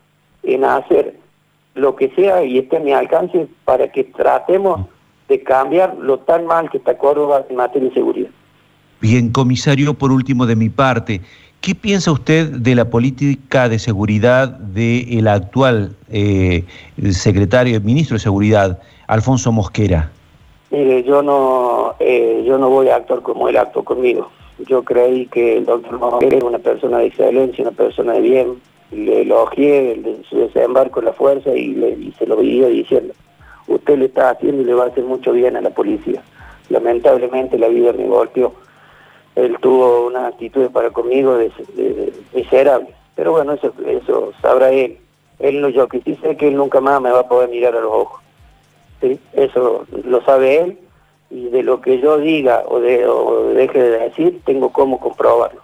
en 0.43 0.65
hacer 0.65 1.15
lo 1.75 1.97
que 1.97 2.11
sea 2.11 2.45
y 2.45 2.59
esté 2.59 2.77
a 2.77 2.81
mi 2.81 2.93
alcance 2.93 3.47
para 3.65 3.91
que 3.91 4.05
tratemos 4.05 4.87
de 5.29 5.43
cambiar 5.43 5.97
lo 5.97 6.19
tan 6.19 6.47
mal 6.47 6.71
que 6.71 6.79
está 6.79 6.97
Córdoba 6.97 7.45
en 7.49 7.57
materia 7.57 7.89
de 7.89 7.95
seguridad. 7.95 8.31
Bien, 9.01 9.31
comisario, 9.31 9.95
por 9.95 10.13
último 10.13 10.47
de 10.47 10.57
mi 10.57 10.69
parte, 10.69 11.21
¿qué 11.61 11.75
piensa 11.75 12.13
usted 12.13 12.49
de 12.51 12.75
la 12.75 12.89
política 12.89 13.69
de 13.69 13.79
seguridad 13.79 14.49
del 14.49 15.29
actual 15.29 15.97
eh, 16.11 16.65
secretario, 17.11 17.81
ministro 17.81 18.15
de 18.15 18.21
Seguridad, 18.21 18.79
Alfonso 19.07 19.53
Mosquera? 19.53 20.11
Mire, 20.71 21.03
yo 21.05 21.23
no, 21.23 21.95
eh, 22.01 22.45
yo 22.47 22.59
no 22.59 22.71
voy 22.71 22.89
a 22.89 22.97
actuar 22.97 23.21
como 23.21 23.49
él 23.49 23.57
actuó 23.57 23.85
conmigo. 23.85 24.31
Yo 24.67 24.83
creí 24.83 25.27
que 25.27 25.59
el 25.59 25.67
doctor 25.67 25.99
Mosquera 25.99 26.37
era 26.37 26.47
una 26.47 26.59
persona 26.59 26.99
de 26.99 27.07
excelencia, 27.07 27.63
una 27.63 27.77
persona 27.77 28.15
de 28.15 28.21
bien. 28.21 28.47
Le 28.95 29.23
elogié 29.23 30.01
su 30.29 30.39
desembarco 30.39 31.01
en 31.01 31.07
la 31.07 31.13
fuerza 31.13 31.55
y, 31.55 32.13
se 32.19 32.27
lo 32.27 32.37
veía 32.37 32.69
diciendo, 32.69 33.15
usted 33.67 33.99
le 33.99 34.07
está 34.07 34.31
haciendo 34.31 34.63
y 34.63 34.67
le 34.67 34.75
va 34.75 34.85
a 34.85 34.89
hacer 34.89 35.05
mucho 35.05 35.33
bien 35.33 35.57
a 35.57 35.61
la 35.61 35.71
policía. 35.71 36.23
Lamentablemente 36.69 37.59
la 37.59 37.69
vida 37.69 37.93
me 37.93 38.07
golpeó. 38.07 38.55
Él 39.35 39.57
tuvo 39.61 40.07
una 40.07 40.29
actitud 40.29 40.71
para 40.71 40.91
conmigo 40.91 41.37
de, 41.37 41.51
miserable. 42.33 42.89
Pero 43.17 43.33
bueno, 43.33 43.53
eso, 43.53 43.73
eso 43.87 44.33
sabrá 44.41 44.71
él. 44.71 44.99
Él 45.41 45.61
no, 45.61 45.69
yo 45.69 45.89
que 45.89 46.01
sí 46.01 46.17
sé 46.23 46.37
que 46.37 46.49
él 46.49 46.57
nunca 46.57 46.81
más 46.81 47.01
me 47.01 47.11
va 47.11 47.21
a 47.21 47.29
poder 47.29 47.49
mirar 47.49 47.75
a 47.77 47.81
los 47.81 47.93
ojos. 47.93 48.21
Eso 49.33 49.85
lo 50.05 50.25
sabe 50.25 50.61
él 50.61 50.79
y 51.35 51.49
de 51.49 51.63
lo 51.63 51.81
que 51.81 52.01
yo 52.01 52.19
diga 52.19 52.63
o, 52.69 52.79
de, 52.79 53.05
deje 53.55 53.83
de 53.83 53.99
decir, 53.99 54.41
tengo 54.45 54.71
cómo 54.71 55.01
comprobarlo. 55.01 55.64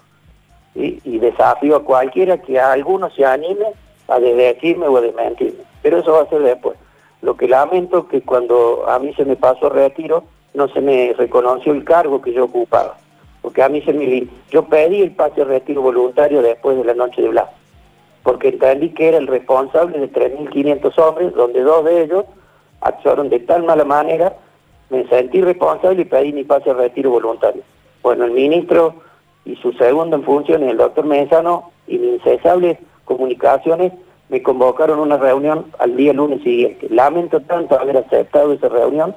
Y 0.75 1.19
desafío 1.19 1.77
a 1.77 1.85
cualquiera 1.85 2.39
que 2.39 2.59
a 2.59 2.73
alguno 2.73 3.11
se 3.11 3.25
anime 3.25 3.67
a 4.09 4.19
decirme 4.21 4.87
o 4.87 4.97
a 4.97 5.01
desmentirme. 5.01 5.65
Pero 5.83 5.99
eso 5.99 6.13
va 6.13 6.23
a 6.23 6.29
ser 6.29 6.43
después. 6.43 6.77
Lo 7.23 7.37
que 7.37 7.49
lamento 7.49 7.99
es 7.99 8.05
que 8.07 8.23
cuando 8.23 8.89
a 8.89 8.99
mí 8.99 9.13
se 9.15 9.25
me 9.25 9.37
pasó 9.37 9.69
retiro, 9.69 10.25
no 10.55 10.69
se 10.69 10.81
me 10.81 11.13
reconoció 11.17 11.73
el 11.73 11.85
cargo 11.85 12.23
que 12.23 12.33
yo 12.33 12.45
ocupaba. 12.45 12.97
Porque 13.43 13.63
a 13.63 13.69
mí 13.69 13.83
se 13.83 13.93
me... 13.93 14.27
Yo 14.51 14.65
pedí 14.67 15.03
el 15.03 15.13
pase 15.13 15.37
de 15.37 15.45
retiro 15.45 15.83
voluntario 15.83 16.43
después 16.43 16.77
de 16.77 16.85
la 16.85 16.95
noche 16.95 17.23
de 17.23 17.29
Blas. 17.29 17.49
Porque 18.23 18.49
entendí 18.49 18.91
que 18.91 19.09
era 19.09 19.19
el 19.19 19.27
responsable 19.27 19.99
de 19.99 20.13
3.500 20.13 20.99
hombres, 20.99 21.35
donde 21.35 21.61
dos 21.63 21.85
de 21.85 22.03
ellos 22.03 22.25
actuaron 22.81 23.29
de 23.29 23.41
tal 23.41 23.65
mala 23.65 23.85
manera, 23.85 24.35
me 24.91 25.07
sentí 25.09 25.41
responsable 25.41 26.03
y 26.03 26.07
pedí 26.07 26.33
mi 26.33 26.45
pase 26.45 26.71
de 26.71 26.75
retiro 26.75 27.11
voluntario. 27.11 27.63
Bueno, 28.03 28.25
el 28.25 28.33
ministro 28.33 28.95
y 29.45 29.57
su 29.57 29.73
segundo 29.73 30.17
en 30.17 30.23
funciones, 30.23 30.71
el 30.71 30.77
doctor 30.77 31.05
Mesano, 31.07 31.71
y 31.87 31.99
mis 31.99 32.15
incesables 32.15 32.79
comunicaciones 33.05 33.93
me 34.29 34.43
convocaron 34.43 35.01
a 35.01 35.03
una 35.03 35.17
reunión 35.17 35.67
al 35.79 35.97
día 35.97 36.13
lunes 36.13 36.43
siguiente. 36.43 36.89
Lamento 36.89 37.41
tanto 37.41 37.79
haber 37.79 37.97
aceptado 37.97 38.53
esa 38.53 38.69
reunión. 38.69 39.15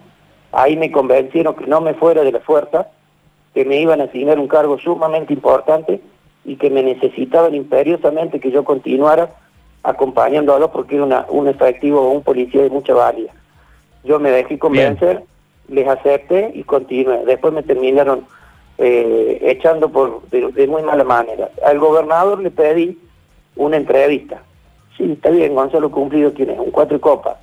Ahí 0.51 0.75
me 0.75 0.91
convencieron 0.91 1.55
que 1.55 1.67
no 1.67 1.81
me 1.81 1.93
fuera 1.93 2.23
de 2.23 2.31
la 2.31 2.39
fuerza, 2.39 2.87
que 3.53 3.63
me 3.63 3.79
iban 3.79 4.01
a 4.01 4.05
asignar 4.05 4.39
un 4.39 4.47
cargo 4.47 4.79
sumamente 4.79 5.33
importante 5.33 6.01
y 6.45 6.55
que 6.55 6.69
me 6.69 6.81
necesitaban 6.81 7.53
imperiosamente 7.53 8.39
que 8.39 8.51
yo 8.51 8.63
continuara 8.63 9.35
acompañándolo 9.83 10.71
porque 10.71 10.95
era 10.95 11.27
un 11.29 11.47
efectivo 11.47 12.01
o 12.01 12.11
un 12.11 12.23
policía 12.23 12.63
de 12.63 12.69
mucha 12.69 12.93
valía. 12.93 13.31
Yo 14.03 14.19
me 14.19 14.31
dejé 14.31 14.57
convencer, 14.57 15.23
les 15.67 15.87
acepté 15.87 16.51
y 16.55 16.63
continué. 16.63 17.23
Después 17.25 17.53
me 17.53 17.63
terminaron 17.63 18.25
eh, 18.85 19.39
echando 19.41 19.89
por 19.89 20.21
de, 20.29 20.67
muy 20.67 20.83
mala 20.83 21.03
manera. 21.03 21.49
Al 21.65 21.79
gobernador 21.79 22.41
le 22.41 22.51
pedí 22.51 22.97
una 23.55 23.77
entrevista. 23.77 24.41
Sí, 24.97 25.13
está 25.13 25.29
bien, 25.29 25.55
Gonzalo 25.55 25.89
Cumplido 25.89 26.31
tiene 26.31 26.59
un 26.59 26.71
cuatro 26.71 26.99
copas, 26.99 27.37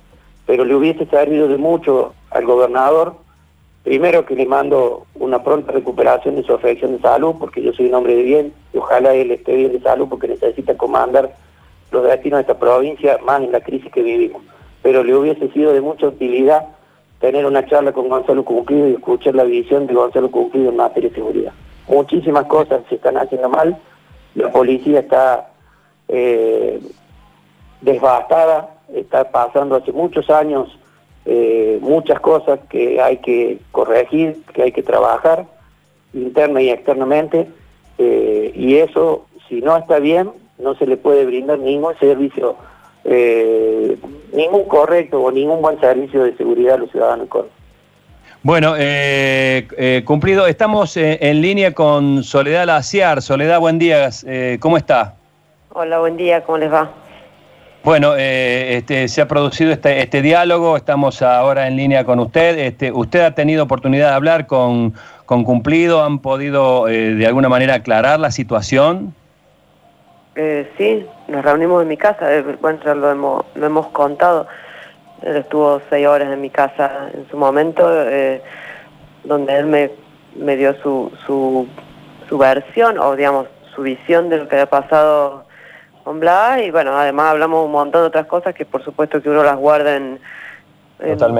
pero 0.45 0.63
le 0.65 0.75
hubiese 0.75 1.05
servido 1.07 1.47
de 1.47 1.57
mucho 1.57 2.13
al 2.29 2.45
gobernador, 2.45 3.15
primero 3.83 4.25
que 4.25 4.35
le 4.35 4.45
mando 4.45 5.07
una 5.15 5.43
pronta 5.43 5.71
recuperación 5.71 6.35
de 6.35 6.43
su 6.43 6.53
afección 6.53 6.95
de 6.95 7.01
salud, 7.01 7.35
porque 7.39 7.61
yo 7.61 7.73
soy 7.73 7.87
un 7.87 7.95
hombre 7.95 8.15
de 8.15 8.23
bien, 8.23 8.53
y 8.73 8.77
ojalá 8.77 9.13
él 9.13 9.31
esté 9.31 9.55
bien 9.55 9.71
de 9.71 9.81
salud 9.81 10.07
porque 10.09 10.27
necesita 10.27 10.77
comandar 10.77 11.33
los 11.91 12.03
destinos 12.03 12.37
de 12.37 12.41
esta 12.41 12.59
provincia, 12.59 13.17
más 13.25 13.41
en 13.41 13.51
la 13.51 13.61
crisis 13.61 13.91
que 13.91 14.03
vivimos 14.03 14.41
pero 14.81 15.03
le 15.03 15.15
hubiese 15.15 15.49
sido 15.51 15.73
de 15.73 15.81
mucha 15.81 16.07
utilidad 16.07 16.65
tener 17.21 17.45
una 17.45 17.65
charla 17.65 17.93
con 17.93 18.09
Gonzalo 18.09 18.43
Cumplido 18.43 18.89
y 18.89 18.93
escuchar 18.93 19.35
la 19.35 19.43
visión 19.43 19.87
de 19.87 19.93
Gonzalo 19.93 20.29
Cumplido 20.29 20.69
en 20.69 20.77
materia 20.77 21.09
de 21.09 21.15
seguridad. 21.15 21.53
Muchísimas 21.87 22.45
cosas 22.45 22.81
se 22.89 22.95
están 22.95 23.17
haciendo 23.17 23.47
mal, 23.47 23.77
la 24.35 24.51
policía 24.51 24.99
está 24.99 25.51
eh, 26.07 26.81
desbastada, 27.81 28.75
está 28.93 29.31
pasando 29.31 29.75
hace 29.75 29.91
muchos 29.91 30.29
años 30.29 30.77
eh, 31.25 31.77
muchas 31.81 32.19
cosas 32.19 32.59
que 32.69 32.99
hay 32.99 33.17
que 33.17 33.59
corregir, 33.71 34.41
que 34.53 34.63
hay 34.63 34.71
que 34.71 34.81
trabajar 34.81 35.45
interna 36.13 36.61
y 36.61 36.69
externamente, 36.69 37.47
eh, 37.97 38.51
y 38.55 38.77
eso, 38.77 39.25
si 39.47 39.61
no 39.61 39.77
está 39.77 39.99
bien, 39.99 40.31
no 40.57 40.75
se 40.75 40.87
le 40.87 40.97
puede 40.97 41.25
brindar 41.25 41.59
ningún 41.59 41.95
servicio 41.99 42.55
eh, 43.03 43.97
ningún 44.33 44.65
correcto 44.65 45.21
o 45.21 45.31
ningún 45.31 45.61
buen 45.61 45.79
servicio 45.79 46.23
de 46.23 46.35
seguridad 46.37 46.75
a 46.75 46.77
los 46.77 46.91
ciudadanos 46.91 47.27
Bueno, 48.43 48.75
eh, 48.77 49.67
eh, 49.77 50.03
cumplido, 50.05 50.45
estamos 50.45 50.95
en 50.97 51.41
línea 51.41 51.73
con 51.73 52.23
Soledad 52.23 52.65
Laciar. 52.65 53.21
Soledad, 53.21 53.59
buen 53.59 53.79
día, 53.79 54.09
¿cómo 54.59 54.77
está? 54.77 55.15
Hola, 55.73 55.99
buen 55.99 56.17
día, 56.17 56.43
¿cómo 56.43 56.57
les 56.57 56.71
va? 56.71 56.91
Bueno, 57.83 58.15
este, 58.15 59.07
se 59.07 59.21
ha 59.21 59.27
producido 59.27 59.71
este, 59.71 60.03
este, 60.03 60.21
diálogo, 60.21 60.77
estamos 60.77 61.23
ahora 61.23 61.67
en 61.67 61.77
línea 61.77 62.03
con 62.03 62.19
usted. 62.19 62.59
Este, 62.59 62.91
¿Usted 62.91 63.21
ha 63.21 63.33
tenido 63.33 63.63
oportunidad 63.63 64.09
de 64.09 64.15
hablar 64.15 64.45
con, 64.45 64.93
con 65.25 65.43
Cumplido? 65.43 66.03
¿Han 66.03 66.19
podido 66.19 66.85
de 66.85 67.25
alguna 67.25 67.49
manera 67.49 67.75
aclarar 67.75 68.19
la 68.19 68.29
situación? 68.29 69.15
Eh, 70.35 70.71
sí, 70.77 71.05
nos 71.27 71.43
reunimos 71.43 71.81
en 71.81 71.89
mi 71.89 71.97
casa, 71.97 72.33
eh, 72.33 72.41
bueno, 72.61 72.79
ya 72.85 72.95
lo 72.95 73.11
hemos, 73.11 73.45
lo 73.55 73.65
hemos 73.65 73.87
contado. 73.87 74.47
Él 75.21 75.37
estuvo 75.37 75.81
seis 75.89 76.07
horas 76.07 76.31
en 76.31 76.39
mi 76.39 76.49
casa 76.49 77.09
en 77.13 77.27
su 77.29 77.37
momento, 77.37 77.83
eh, 78.07 78.41
donde 79.23 79.57
él 79.57 79.65
me, 79.65 79.91
me 80.35 80.55
dio 80.55 80.73
su, 80.81 81.11
su, 81.25 81.67
su, 82.29 82.37
versión, 82.37 82.97
o 82.97 83.15
digamos, 83.15 83.47
su 83.75 83.81
visión 83.81 84.29
de 84.29 84.37
lo 84.37 84.47
que 84.47 84.55
había 84.55 84.69
pasado 84.69 85.45
con 86.03 86.19
Bla, 86.19 86.61
y 86.63 86.71
bueno, 86.71 86.97
además 86.97 87.31
hablamos 87.31 87.65
un 87.65 87.71
montón 87.71 88.01
de 88.01 88.07
otras 88.07 88.25
cosas 88.25 88.55
que 88.55 88.65
por 88.65 88.83
supuesto 88.83 89.21
que 89.21 89.29
uno 89.29 89.43
las 89.43 89.57
guarda 89.57 89.95
en, 89.95 90.19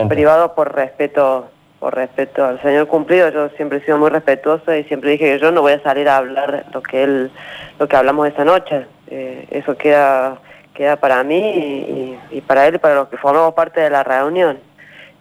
privado 0.10 0.53
por 0.53 0.75
respeto 0.75 1.50
por 1.81 1.95
respeto 1.95 2.45
al 2.45 2.61
señor 2.61 2.85
cumplido, 2.85 3.29
yo 3.29 3.50
siempre 3.57 3.79
he 3.79 3.81
sido 3.81 3.97
muy 3.97 4.11
respetuosa 4.11 4.77
y 4.77 4.83
siempre 4.83 5.09
dije 5.09 5.25
que 5.25 5.39
yo 5.39 5.51
no 5.51 5.63
voy 5.63 5.73
a 5.73 5.81
salir 5.81 6.07
a 6.07 6.17
hablar 6.17 6.67
lo 6.71 6.83
que 6.83 7.01
él, 7.01 7.31
lo 7.79 7.88
que 7.88 7.95
hablamos 7.95 8.27
esta 8.27 8.45
noche. 8.45 8.85
Eh, 9.07 9.47
eso 9.50 9.75
queda, 9.75 10.38
queda 10.75 10.97
para 10.97 11.23
mí 11.23 12.19
y, 12.29 12.41
para 12.41 12.67
él 12.67 12.75
y 12.75 12.77
para 12.77 12.93
los 12.93 13.07
que 13.07 13.17
formamos 13.17 13.55
parte 13.55 13.81
de 13.81 13.89
la 13.89 14.03
reunión. 14.03 14.59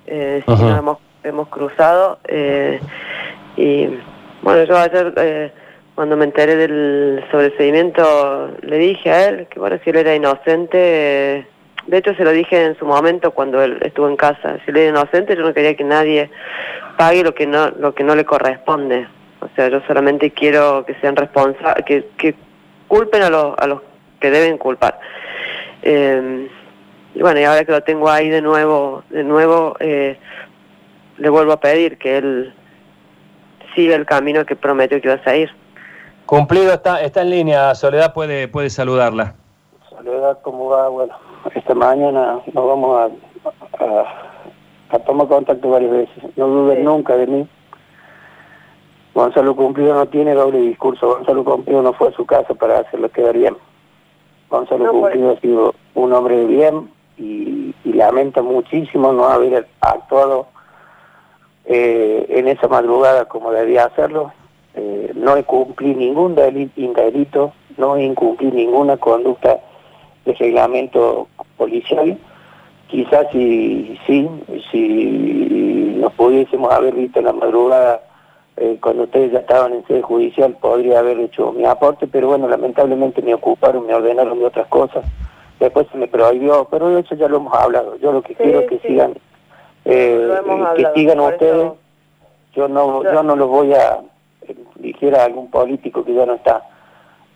Eh, 0.07 0.43
nos 0.47 0.61
hemos, 0.61 0.99
hemos 1.25 1.49
cruzado 1.49 2.19
eh, 2.29 2.79
y 3.57 3.88
bueno, 4.43 4.64
yo 4.64 4.76
ayer 4.76 5.14
eh, 5.17 5.52
cuando 5.95 6.14
me 6.19 6.26
enteré 6.26 6.57
del 6.57 7.25
sobreseimiento 7.31 8.50
le 8.61 8.76
dije 8.76 9.11
a 9.11 9.29
él 9.29 9.47
que 9.49 9.59
bueno, 9.59 9.79
si 9.83 9.88
él 9.88 9.97
era 9.97 10.14
inocente 10.14 11.47
de 11.91 11.99
hecho, 11.99 12.15
se 12.15 12.23
lo 12.23 12.31
dije 12.31 12.65
en 12.65 12.79
su 12.79 12.87
momento 12.87 13.33
cuando 13.33 13.61
él 13.61 13.79
estuvo 13.83 14.09
en 14.09 14.17
casa. 14.17 14.59
Si 14.65 14.71
él 14.71 14.77
era 14.77 14.91
inocente, 14.91 15.35
yo 15.35 15.43
no 15.43 15.53
quería 15.53 15.75
que 15.75 15.83
nadie 15.83 16.31
pague 16.97 17.25
lo 17.25 17.35
que 17.35 17.49
no 17.49 17.71
lo 17.71 17.97
que 17.97 18.05
no 18.05 18.15
le 18.15 18.25
corresponde. 18.25 19.09
O 19.41 19.49
sea, 19.57 19.69
yo 19.69 19.81
solamente 19.89 20.31
quiero 20.31 20.85
que 20.87 20.95
sean 21.01 21.17
responsables, 21.17 21.85
que, 21.85 22.09
que 22.17 22.37
culpen 22.87 23.23
a 23.23 23.31
los, 23.31 23.59
a 23.59 23.67
los 23.67 23.81
que 24.21 24.31
deben 24.31 24.57
culpar. 24.57 25.01
Eh, 25.83 26.49
y 27.17 27.23
bueno, 27.23 27.41
y 27.41 27.45
ahora 27.45 27.65
que 27.65 27.73
lo 27.73 27.83
tengo 27.83 28.09
ahí 28.09 28.29
de 28.29 28.41
nuevo, 28.41 29.03
de 29.11 29.25
nuevo, 29.25 29.75
eh, 29.81 30.17
le 31.19 31.29
vuelvo 31.29 31.51
a 31.51 31.59
pedir 31.59 31.99
que 31.99 32.19
él 32.19 32.55
siga 33.75 33.97
el 33.97 34.07
camino 34.07 34.47
que 34.47 34.55
prometió 34.55 35.01
que 35.01 35.09
iba 35.09 35.17
a 35.17 35.25
seguir. 35.25 35.51
Cumplido 36.25 36.73
está, 36.73 37.03
está 37.03 37.23
en 37.23 37.31
línea, 37.31 37.75
Soledad 37.75 38.15
puede, 38.15 38.47
puede 38.47 38.71
saludarla. 38.71 39.35
Soledad, 39.89 40.39
¿cómo 40.43 40.69
va? 40.69 40.89
Bueno, 40.89 41.17
esta 41.55 41.75
mañana 41.75 42.41
nos 42.53 42.67
vamos 42.67 43.13
a, 43.81 44.95
a, 44.95 44.99
tomar 45.01 45.29
contacto 45.29 45.71
varias 45.71 45.91
veces. 45.91 46.37
No 46.37 46.49
duden 46.49 46.85
nunca 46.85 47.17
de 47.17 47.27
mí. 47.27 47.49
Gonzalo 49.15 49.57
Cumplido 49.57 49.95
no 49.95 50.07
tiene 50.07 50.35
doble 50.35 50.59
discurso. 50.59 51.09
Gonzalo 51.09 51.45
Cumplido 51.45 51.83
no 51.83 51.93
fue 51.93 52.09
a 52.09 52.13
su 52.13 52.27
casa 52.27 52.55
para 52.55 52.81
hacerlo 52.81 53.11
quedar 53.11 53.37
bien. 53.37 53.57
Gonzalo 54.49 54.91
Cumplido 54.91 55.33
ha 55.33 55.41
sido 55.41 55.75
un 55.95 56.13
hombre 56.13 56.37
de 56.37 56.47
bien 56.47 56.91
y, 57.19 57.75
lamenta 57.85 58.41
muchísimo 58.41 59.13
no 59.13 59.27
haber 59.27 59.69
actuado 59.83 60.47
eh, 61.67 62.25
en 62.31 62.49
esa 62.49 62.67
madrugada 62.67 63.27
como 63.27 63.53
debía 63.53 63.85
hacerlo. 63.85 64.33
Eh, 64.75 65.13
no 65.15 65.37
incumplí 65.37 65.95
ningún 65.95 66.35
delito, 66.35 67.53
no 67.77 67.99
incumplí 67.99 68.51
ninguna 68.53 68.97
conducta 68.97 69.61
reglamento 70.35 71.29
policial. 71.57 72.19
Quizás 72.89 73.27
si, 73.33 73.99
sí, 74.07 74.29
si 74.71 75.97
nos 76.01 76.13
pudiésemos 76.15 76.73
haber 76.73 76.95
visto 76.95 77.21
en 77.21 77.27
la 77.27 77.33
madrugada 77.33 78.01
eh, 78.57 78.79
cuando 78.83 79.05
ustedes 79.05 79.33
ya 79.33 79.39
estaban 79.39 79.73
en 79.73 79.87
sede 79.87 80.03
judicial, 80.03 80.55
podría 80.61 80.99
haber 80.99 81.19
hecho 81.19 81.51
mi 81.53 81.65
aporte, 81.65 82.07
pero 82.07 82.29
bueno, 82.29 82.47
lamentablemente 82.47 83.23
me 83.23 83.33
ocuparon, 83.33 83.87
me 83.87 83.95
ordenaron 83.95 84.39
de 84.39 84.45
otras 84.45 84.67
cosas. 84.67 85.05
Después 85.59 85.87
se 85.91 85.97
me 85.97 86.09
prohibió, 86.09 86.69
pero 86.71 86.99
eso 86.99 87.15
ya 87.15 87.27
lo 87.29 87.39
hemos 87.39 87.55
hablado. 87.55 87.97
Yo 87.97 88.13
lo 88.13 88.21
que 88.21 88.35
quiero 88.35 88.61
es 88.61 88.69
que 88.69 88.79
sigan, 88.81 89.15
eh, 89.87 90.31
que 90.77 90.87
sigan 90.95 91.21
ustedes. 91.21 91.73
Yo 92.55 92.69
no, 92.69 93.03
yo 93.03 93.23
no 93.23 93.35
los 93.35 93.49
voy 93.49 93.73
a, 93.73 94.01
eh, 94.43 94.57
dijera 94.77 95.25
algún 95.25 95.51
político 95.51 96.05
que 96.05 96.13
ya 96.13 96.27
no 96.27 96.35
está, 96.35 96.63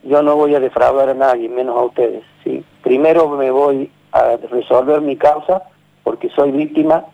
yo 0.03 0.23
no 0.23 0.37
voy 0.37 0.55
a 0.55 0.61
defraudar 0.61 1.09
a 1.09 1.15
nadie, 1.15 1.49
menos 1.49 1.77
a 1.77 1.85
ustedes. 1.85 2.23
¿sí? 2.43 2.63
Primero 2.85 3.31
me 3.31 3.51
voy 3.51 3.91
a 4.13 4.37
resolver 4.37 5.01
mi 5.01 5.17
causa 5.17 5.63
porque 6.03 6.29
soy 6.29 6.53
víctima 6.53 7.07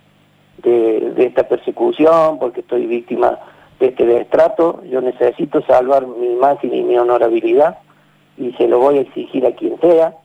de, 0.58 1.14
esta 1.16 1.44
persecución, 1.44 2.40
porque 2.40 2.60
estoy 2.60 2.86
víctima 2.86 3.38
de 3.78 3.86
este 3.86 4.04
destrato. 4.04 4.82
Yo 4.90 5.00
necesito 5.00 5.62
salvar 5.62 6.08
mi 6.08 6.32
imagen 6.32 6.74
y 6.74 6.82
mi 6.82 6.98
honorabilidad 6.98 7.78
y 8.36 8.52
se 8.54 8.66
lo 8.66 8.80
voy 8.80 8.98
a 8.98 9.02
exigir 9.02 9.46
a 9.46 9.52
quien 9.52 9.80
sea. 9.80 10.16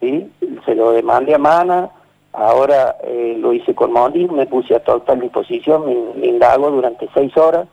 ¿sí? 0.00 0.28
Se 0.66 0.74
lo 0.74 0.90
demandé 0.90 1.36
a 1.36 1.38
Mana, 1.38 1.90
ahora 2.32 2.96
eh, 3.04 3.36
lo 3.38 3.52
hice 3.52 3.76
con 3.76 3.92
Mondín, 3.92 4.34
me 4.34 4.46
puse 4.46 4.74
a 4.74 4.82
total 4.82 5.20
disposición, 5.20 5.86
me, 5.86 6.20
me 6.20 6.26
indago 6.26 6.68
durante 6.68 7.08
seis 7.14 7.36
horas. 7.36 7.68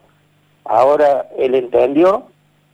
Ahora 0.66 1.28
él 1.36 1.56
entendió 1.56 2.26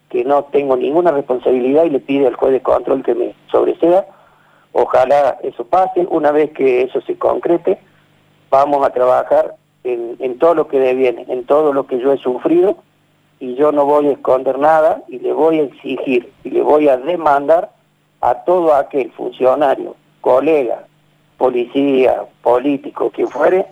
que 0.10 0.25
no 0.25 0.43
tengo 0.51 0.75
ninguna 0.75 1.12
responsabilidad 1.12 1.86
y 1.86 1.91
le 1.91 2.01
pide 2.01 2.27
al 2.27 2.36
juez 2.36 2.51
de 2.51 2.62
control 2.62 3.03
que 3.03 3.15
me 3.15 3.36
sobresea. 3.49 4.06
Ojalá 4.73 5.38
eso 5.43 5.63
pase. 5.65 6.05
Una 6.09 6.31
vez 6.31 6.51
que 6.51 6.81
eso 6.81 6.99
se 7.01 7.17
concrete, 7.17 7.79
vamos 8.49 8.86
a 8.86 8.89
trabajar 8.89 9.55
en, 9.83 10.38
todo 10.39 10.55
lo 10.55 10.67
que 10.67 10.79
deviene, 10.79 11.25
en 11.27 11.45
todo 11.45 11.73
lo 11.73 11.88
que 11.88 11.99
yo 11.99 12.12
he 12.12 12.17
sufrido 12.17 12.77
y 13.39 13.55
yo 13.55 13.71
no 13.71 13.86
voy 13.86 14.07
a 14.07 14.12
esconder 14.12 14.57
nada 14.57 15.03
y 15.07 15.19
le 15.19 15.33
voy 15.33 15.59
a 15.59 15.63
exigir 15.63 16.31
y 16.43 16.49
le 16.49 16.62
voy 16.62 16.88
a 16.88 16.97
demandar 16.97 17.71
a 18.21 18.36
todo 18.45 18.73
aquel 18.73 19.12
funcionario, 19.12 19.95
colega, 20.21 20.86
policía, 21.38 22.23
político, 22.41 23.09
que 23.09 23.27
fuere, 23.27 23.65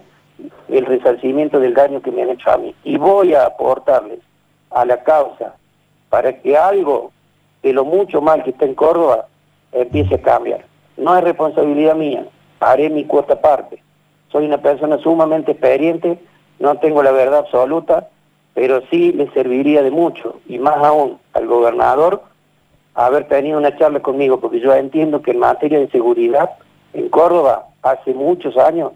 el 0.67 0.85
resarcimiento 0.85 1.59
del 1.59 1.73
daño 1.73 2.01
que 2.01 2.11
me 2.11 2.23
han 2.23 2.31
hecho 2.31 2.51
a 2.51 2.57
mí. 2.57 2.75
Y 2.83 2.97
voy 2.97 3.33
a 3.33 3.45
aportarles 3.45 4.19
a 4.71 4.83
la 4.83 5.03
causa 5.03 5.55
para 6.09 6.41
que 6.41 6.57
algo 6.57 7.11
de 7.63 7.71
lo 7.71 7.85
mucho 7.85 8.21
mal 8.21 8.43
que 8.43 8.49
está 8.49 8.65
en 8.65 8.75
Córdoba 8.75 9.27
empiece 9.71 10.15
a 10.15 10.21
cambiar. 10.21 10.70
No 10.97 11.17
es 11.17 11.23
responsabilidad 11.23 11.95
mía, 11.95 12.25
haré 12.59 12.89
mi 12.89 13.05
cuota 13.05 13.33
aparte. 13.33 13.81
Soy 14.31 14.45
una 14.45 14.61
persona 14.61 14.97
sumamente 14.99 15.51
experiente, 15.51 16.19
no 16.59 16.75
tengo 16.77 17.03
la 17.03 17.11
verdad 17.11 17.39
absoluta, 17.39 18.09
pero 18.53 18.81
sí 18.89 19.11
le 19.13 19.31
serviría 19.31 19.81
de 19.81 19.91
mucho, 19.91 20.39
y 20.47 20.59
más 20.59 20.77
aún 20.77 21.17
al 21.33 21.47
gobernador, 21.47 22.23
haber 22.93 23.27
tenido 23.27 23.57
una 23.57 23.75
charla 23.77 24.01
conmigo, 24.01 24.39
porque 24.39 24.59
yo 24.59 24.73
entiendo 24.73 25.21
que 25.21 25.31
en 25.31 25.39
materia 25.39 25.79
de 25.79 25.89
seguridad 25.89 26.51
en 26.93 27.09
Córdoba 27.09 27.67
hace 27.81 28.13
muchos 28.13 28.57
años 28.57 28.91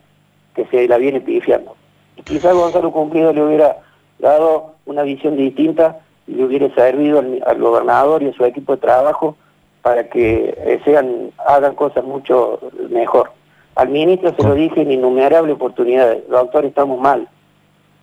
que 0.53 0.65
se 0.65 0.87
la 0.87 0.97
viene 0.97 1.21
pifiando. 1.21 1.75
Y 2.17 2.21
quizás 2.21 2.53
Gonzalo 2.53 2.91
Cumplido 2.91 3.33
le 3.33 3.43
hubiera 3.43 3.77
dado 4.19 4.75
una 4.85 5.03
visión 5.03 5.35
distinta 5.35 5.99
le 6.27 6.43
hubiera 6.43 6.73
servido 6.73 7.19
al, 7.19 7.61
gobernador 7.61 8.23
y 8.23 8.29
a 8.29 8.33
su 8.33 8.43
equipo 8.45 8.75
de 8.75 8.81
trabajo 8.81 9.35
para 9.85 10.09
que 10.09 10.51
eh, 10.57 10.81
sean 10.83 11.29
hagan 11.45 11.75
cosas 11.75 12.03
mucho 12.03 12.59
mejor. 12.89 13.29
Al 13.75 13.89
ministro 13.89 14.33
se 14.35 14.41
lo 14.41 14.55
dije 14.55 14.81
en 14.81 14.91
innumerables 14.91 15.53
oportunidades, 15.53 16.27
doctor, 16.27 16.65
estamos 16.65 16.99
mal. 16.99 17.29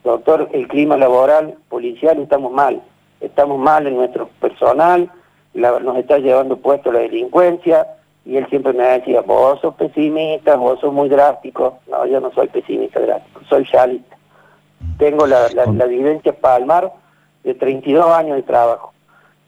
Doctor, 0.05 0.49
el 0.53 0.69
clima 0.69 0.97
laboral, 0.97 1.57
policial, 1.69 2.21
estamos 2.21 2.53
mal. 2.53 2.81
Estamos 3.21 3.59
mal 3.59 3.89
en 3.89 3.97
nuestro 3.97 4.29
personal, 4.41 5.11
nos 5.55 5.97
está 5.97 6.19
llevando 6.19 6.57
puesto 6.57 6.93
la 6.93 7.01
delincuencia, 7.01 7.85
y 8.25 8.37
él 8.37 8.47
siempre 8.49 8.75
me 8.75 8.85
decía, 8.85 9.23
vos 9.23 9.61
sos 9.61 9.75
pesimista, 9.75 10.55
vos 10.55 10.79
sos 10.79 10.93
muy 10.93 11.09
drástico. 11.09 11.81
No, 11.89 12.07
yo 12.07 12.21
no 12.21 12.31
soy 12.31 12.47
pesimista 12.47 13.01
drástico, 13.01 13.41
soy 13.49 13.65
realista. 13.65 14.17
Tengo 14.99 15.27
la, 15.27 15.49
la, 15.53 15.67
la 15.67 15.87
vivencia 15.87 16.33
palmar 16.33 16.93
de 17.43 17.55
32 17.55 18.07
años 18.07 18.37
de 18.37 18.45
trabajo 18.45 18.92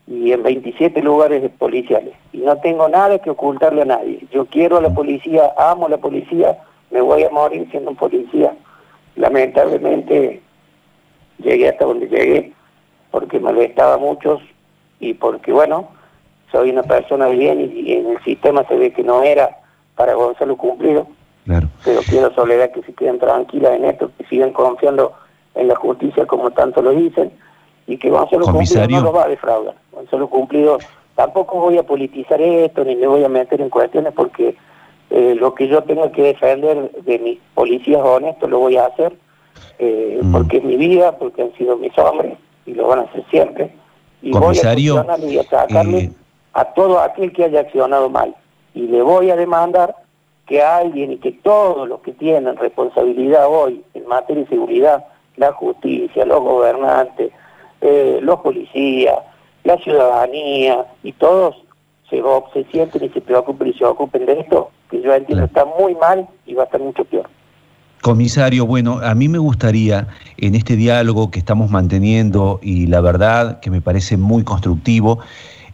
y 0.06 0.32
en 0.32 0.42
27 0.42 1.02
lugares 1.02 1.50
policiales. 1.58 2.14
Y 2.32 2.38
no 2.38 2.56
tengo 2.58 2.88
nada 2.88 3.18
que 3.18 3.30
ocultarle 3.30 3.82
a 3.82 3.86
nadie. 3.86 4.20
Yo 4.32 4.46
quiero 4.46 4.76
a 4.76 4.82
la 4.82 4.90
policía, 4.90 5.52
amo 5.56 5.86
a 5.86 5.90
la 5.90 5.98
policía, 5.98 6.58
me 6.90 7.00
voy 7.00 7.24
a 7.24 7.30
morir 7.30 7.66
siendo 7.70 7.90
un 7.90 7.96
policía. 7.96 8.54
Lamentablemente 9.16 10.42
llegué 11.38 11.68
hasta 11.68 11.84
donde 11.84 12.08
llegué 12.08 12.52
porque 13.10 13.38
molestaba 13.38 13.96
muchos 13.96 14.40
y 15.00 15.14
porque, 15.14 15.52
bueno, 15.52 15.88
soy 16.50 16.70
una 16.70 16.82
persona 16.82 17.28
bien 17.28 17.60
y, 17.60 17.92
en 17.92 18.10
el 18.10 18.22
sistema 18.24 18.66
se 18.68 18.76
ve 18.76 18.92
que 18.92 19.02
no 19.02 19.22
era 19.22 19.56
para 19.96 20.14
Gonzalo 20.14 20.56
cumplido. 20.56 21.06
Pero 21.84 22.00
quiero 22.08 22.34
Soledad 22.34 22.70
que 22.70 22.82
se 22.82 22.92
queden 22.94 23.18
tranquilas 23.18 23.74
en 23.74 23.84
esto, 23.84 24.10
que 24.16 24.24
sigan 24.26 24.52
confiando 24.52 25.12
en 25.54 25.68
la 25.68 25.76
justicia 25.76 26.26
como 26.26 26.50
tanto 26.50 26.82
lo 26.82 26.90
dicen 26.90 27.30
y 27.86 27.98
que 27.98 28.10
Gonzalo 28.10 28.46
Cumplido 28.46 28.88
no 28.88 29.00
lo 29.00 29.12
va 29.12 29.24
a 29.24 29.28
defraudar. 29.28 29.74
Gonzalo 29.94 30.28
Cumplido, 30.28 30.78
tampoco 31.14 31.60
voy 31.60 31.78
a 31.78 31.82
politizar 31.84 32.40
esto 32.40 32.84
ni 32.84 32.96
me 32.96 33.06
voy 33.06 33.24
a 33.24 33.28
meter 33.28 33.60
en 33.60 33.70
cuestiones 33.70 34.12
porque 34.14 34.56
eh, 35.10 35.36
lo 35.38 35.54
que 35.54 35.68
yo 35.68 35.82
tengo 35.82 36.10
que 36.10 36.22
defender 36.22 36.90
de 36.90 37.18
mis 37.18 37.38
policías 37.54 38.00
honestos 38.02 38.50
lo 38.50 38.58
voy 38.58 38.76
a 38.76 38.86
hacer 38.86 39.12
eh, 39.78 40.18
mm. 40.22 40.32
porque 40.32 40.56
es 40.56 40.64
mi 40.64 40.76
vida, 40.76 41.16
porque 41.18 41.42
han 41.42 41.52
sido 41.54 41.76
mis 41.76 41.96
hombres 41.98 42.36
y 42.66 42.74
lo 42.74 42.88
van 42.88 43.00
a 43.00 43.02
hacer 43.02 43.24
siempre. 43.30 43.72
Y 44.22 44.32
voy 44.32 44.58
a 44.58 44.78
y 44.78 45.38
a 45.38 45.42
sacarle 45.44 45.98
eh, 45.98 46.12
a 46.54 46.64
todo 46.64 46.98
aquel 46.98 47.32
que 47.32 47.44
haya 47.44 47.60
accionado 47.60 48.08
mal. 48.08 48.34
Y 48.74 48.88
le 48.88 49.02
voy 49.02 49.30
a 49.30 49.36
demandar 49.36 49.94
que 50.46 50.62
alguien 50.62 51.12
y 51.12 51.18
que 51.18 51.32
todos 51.32 51.88
los 51.88 52.00
que 52.00 52.12
tienen 52.12 52.56
responsabilidad 52.56 53.46
hoy 53.48 53.84
en 53.94 54.06
materia 54.06 54.42
de 54.42 54.48
seguridad, 54.48 55.04
la 55.36 55.52
justicia, 55.52 56.24
los 56.24 56.40
gobernantes, 56.40 57.30
los 58.20 58.40
policías, 58.40 59.18
la 59.64 59.76
ciudadanía 59.78 60.86
y 61.02 61.12
todos 61.12 61.56
se, 62.08 62.22
se 62.52 62.64
sienten 62.70 63.04
y 63.04 63.08
se 63.08 63.20
preocupen 63.20 63.68
y 63.68 63.72
se 63.74 63.84
ocupen 63.84 64.26
de 64.26 64.40
esto, 64.40 64.70
que 64.90 65.02
yo 65.02 65.12
entiendo 65.12 65.44
está 65.46 65.64
muy 65.64 65.94
mal 65.96 66.28
y 66.46 66.54
va 66.54 66.62
a 66.62 66.66
estar 66.66 66.80
mucho 66.80 67.04
peor. 67.04 67.28
Comisario, 68.02 68.66
bueno, 68.66 69.00
a 69.02 69.14
mí 69.14 69.28
me 69.28 69.38
gustaría 69.38 70.08
en 70.36 70.54
este 70.54 70.76
diálogo 70.76 71.30
que 71.30 71.38
estamos 71.38 71.70
manteniendo 71.70 72.60
y 72.62 72.86
la 72.86 73.00
verdad 73.00 73.60
que 73.60 73.70
me 73.70 73.80
parece 73.80 74.18
muy 74.18 74.44
constructivo, 74.44 75.20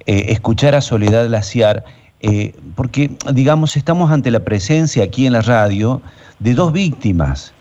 eh, 0.06 0.26
escuchar 0.28 0.76
a 0.76 0.80
Soledad 0.80 1.26
Laciar, 1.26 1.84
eh, 2.20 2.54
porque 2.76 3.10
digamos 3.32 3.76
estamos 3.76 4.12
ante 4.12 4.30
la 4.30 4.40
presencia 4.40 5.02
aquí 5.02 5.26
en 5.26 5.32
la 5.32 5.42
radio 5.42 6.00
de 6.38 6.54
dos 6.54 6.72
víctimas. 6.72 7.52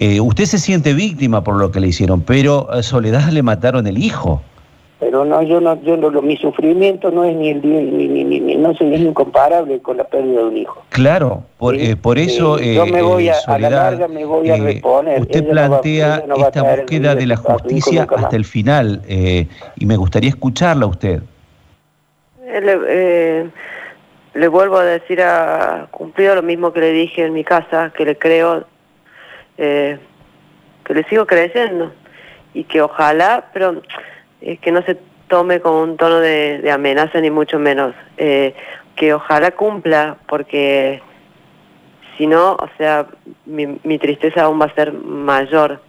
Eh, 0.00 0.20
usted 0.20 0.46
se 0.46 0.58
siente 0.58 0.94
víctima 0.94 1.44
por 1.44 1.54
lo 1.54 1.70
que 1.70 1.78
le 1.78 1.86
hicieron, 1.86 2.22
pero 2.22 2.68
a 2.72 2.82
Soledad 2.82 3.28
le 3.30 3.44
mataron 3.44 3.86
el 3.86 3.98
hijo. 3.98 4.42
Pero 5.00 5.24
no, 5.24 5.42
yo 5.42 5.60
no, 5.60 5.80
yo 5.82 5.96
no, 5.96 6.10
mi 6.22 6.36
sufrimiento 6.36 7.12
no 7.12 7.22
es 7.22 7.36
ni 7.36 7.50
el 7.50 7.62
ni, 7.62 8.08
ni, 8.08 8.24
ni, 8.24 8.56
no 8.56 8.72
es 8.72 8.80
incomparable 8.80 9.78
con 9.80 9.96
la 9.96 10.04
pérdida 10.04 10.40
de 10.40 10.46
un 10.46 10.56
hijo. 10.56 10.82
Claro, 10.88 11.44
por, 11.56 11.76
eh, 11.76 11.94
por 11.94 12.18
eso 12.18 12.58
yo 12.58 12.84
me 12.84 13.00
voy 13.00 13.28
a, 13.28 13.34
Soledad, 13.34 13.70
la 13.70 13.90
larga 13.90 14.08
me 14.08 14.24
voy 14.24 14.50
a 14.50 14.56
eh, 14.56 14.60
reponer. 14.60 15.20
Usted 15.20 15.48
plantea 15.48 16.24
esta 16.36 16.62
búsqueda 16.62 17.14
de 17.14 17.26
la 17.26 17.36
justicia 17.36 18.08
hasta 18.16 18.34
el 18.34 18.44
final 18.44 19.02
eh, 19.06 19.46
y 19.76 19.86
me 19.86 19.96
gustaría 19.96 20.30
escucharla 20.30 20.86
a 20.86 20.88
usted. 20.88 21.22
Le, 22.44 23.50
le 24.34 24.48
vuelvo 24.48 24.78
a 24.78 24.84
decir 24.84 25.22
a 25.22 25.86
cumplido 25.92 26.34
lo 26.34 26.42
mismo 26.42 26.72
que 26.72 26.80
le 26.80 26.90
dije 26.90 27.24
en 27.24 27.34
mi 27.34 27.44
casa, 27.44 27.92
que 27.96 28.04
le 28.04 28.18
creo, 28.18 28.64
que 29.56 29.98
le 30.88 31.04
sigo 31.04 31.24
creyendo 31.24 31.92
y 32.52 32.64
que 32.64 32.80
ojalá, 32.80 33.44
pero 33.52 33.80
eh, 34.40 34.56
que 34.58 34.70
no 34.70 34.82
se 34.82 34.96
tome 35.28 35.60
con 35.60 35.74
un 35.74 35.96
tono 35.96 36.20
de, 36.20 36.70
amenaza 36.70 37.20
ni 37.20 37.30
mucho 37.30 37.58
menos, 37.58 37.94
eh, 38.16 38.54
que 38.96 39.14
ojalá 39.14 39.52
cumpla, 39.52 40.16
porque 40.26 41.02
si 42.16 42.26
no, 42.26 42.52
o 42.52 42.68
sea, 42.76 43.06
mi, 43.46 43.78
mi, 43.84 43.98
tristeza 43.98 44.42
aún 44.42 44.60
va 44.60 44.66
a 44.66 44.74
ser 44.74 44.92
mayor, 44.92 45.80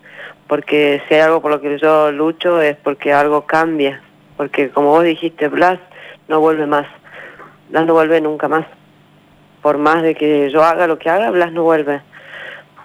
porque 0.48 1.02
si 1.08 1.16
hay 1.16 1.22
algo 1.22 1.42
por 1.42 1.52
lo 1.52 1.62
que 1.62 1.78
yo 1.80 2.12
lucho 2.12 2.62
es 2.62 2.76
porque 2.78 3.14
algo 3.14 3.46
cambia, 3.46 4.02
porque 4.38 4.70
como 4.70 4.90
vos 4.90 5.04
dijiste, 5.04 5.48
Blas 5.48 5.80
no 6.28 6.40
vuelve 6.40 6.68
más, 6.68 6.86
Blas 7.70 7.86
no 7.86 7.94
vuelve 7.94 8.22
nunca 8.22 8.48
más, 8.48 8.66
por 9.62 9.78
más 9.78 10.04
de 10.04 10.16
que 10.16 10.50
yo 10.50 10.64
haga 10.64 10.88
lo 10.88 11.00
que 11.00 11.10
haga, 11.10 11.32
Blas 11.32 11.52
no 11.52 11.64
vuelve, 11.64 12.02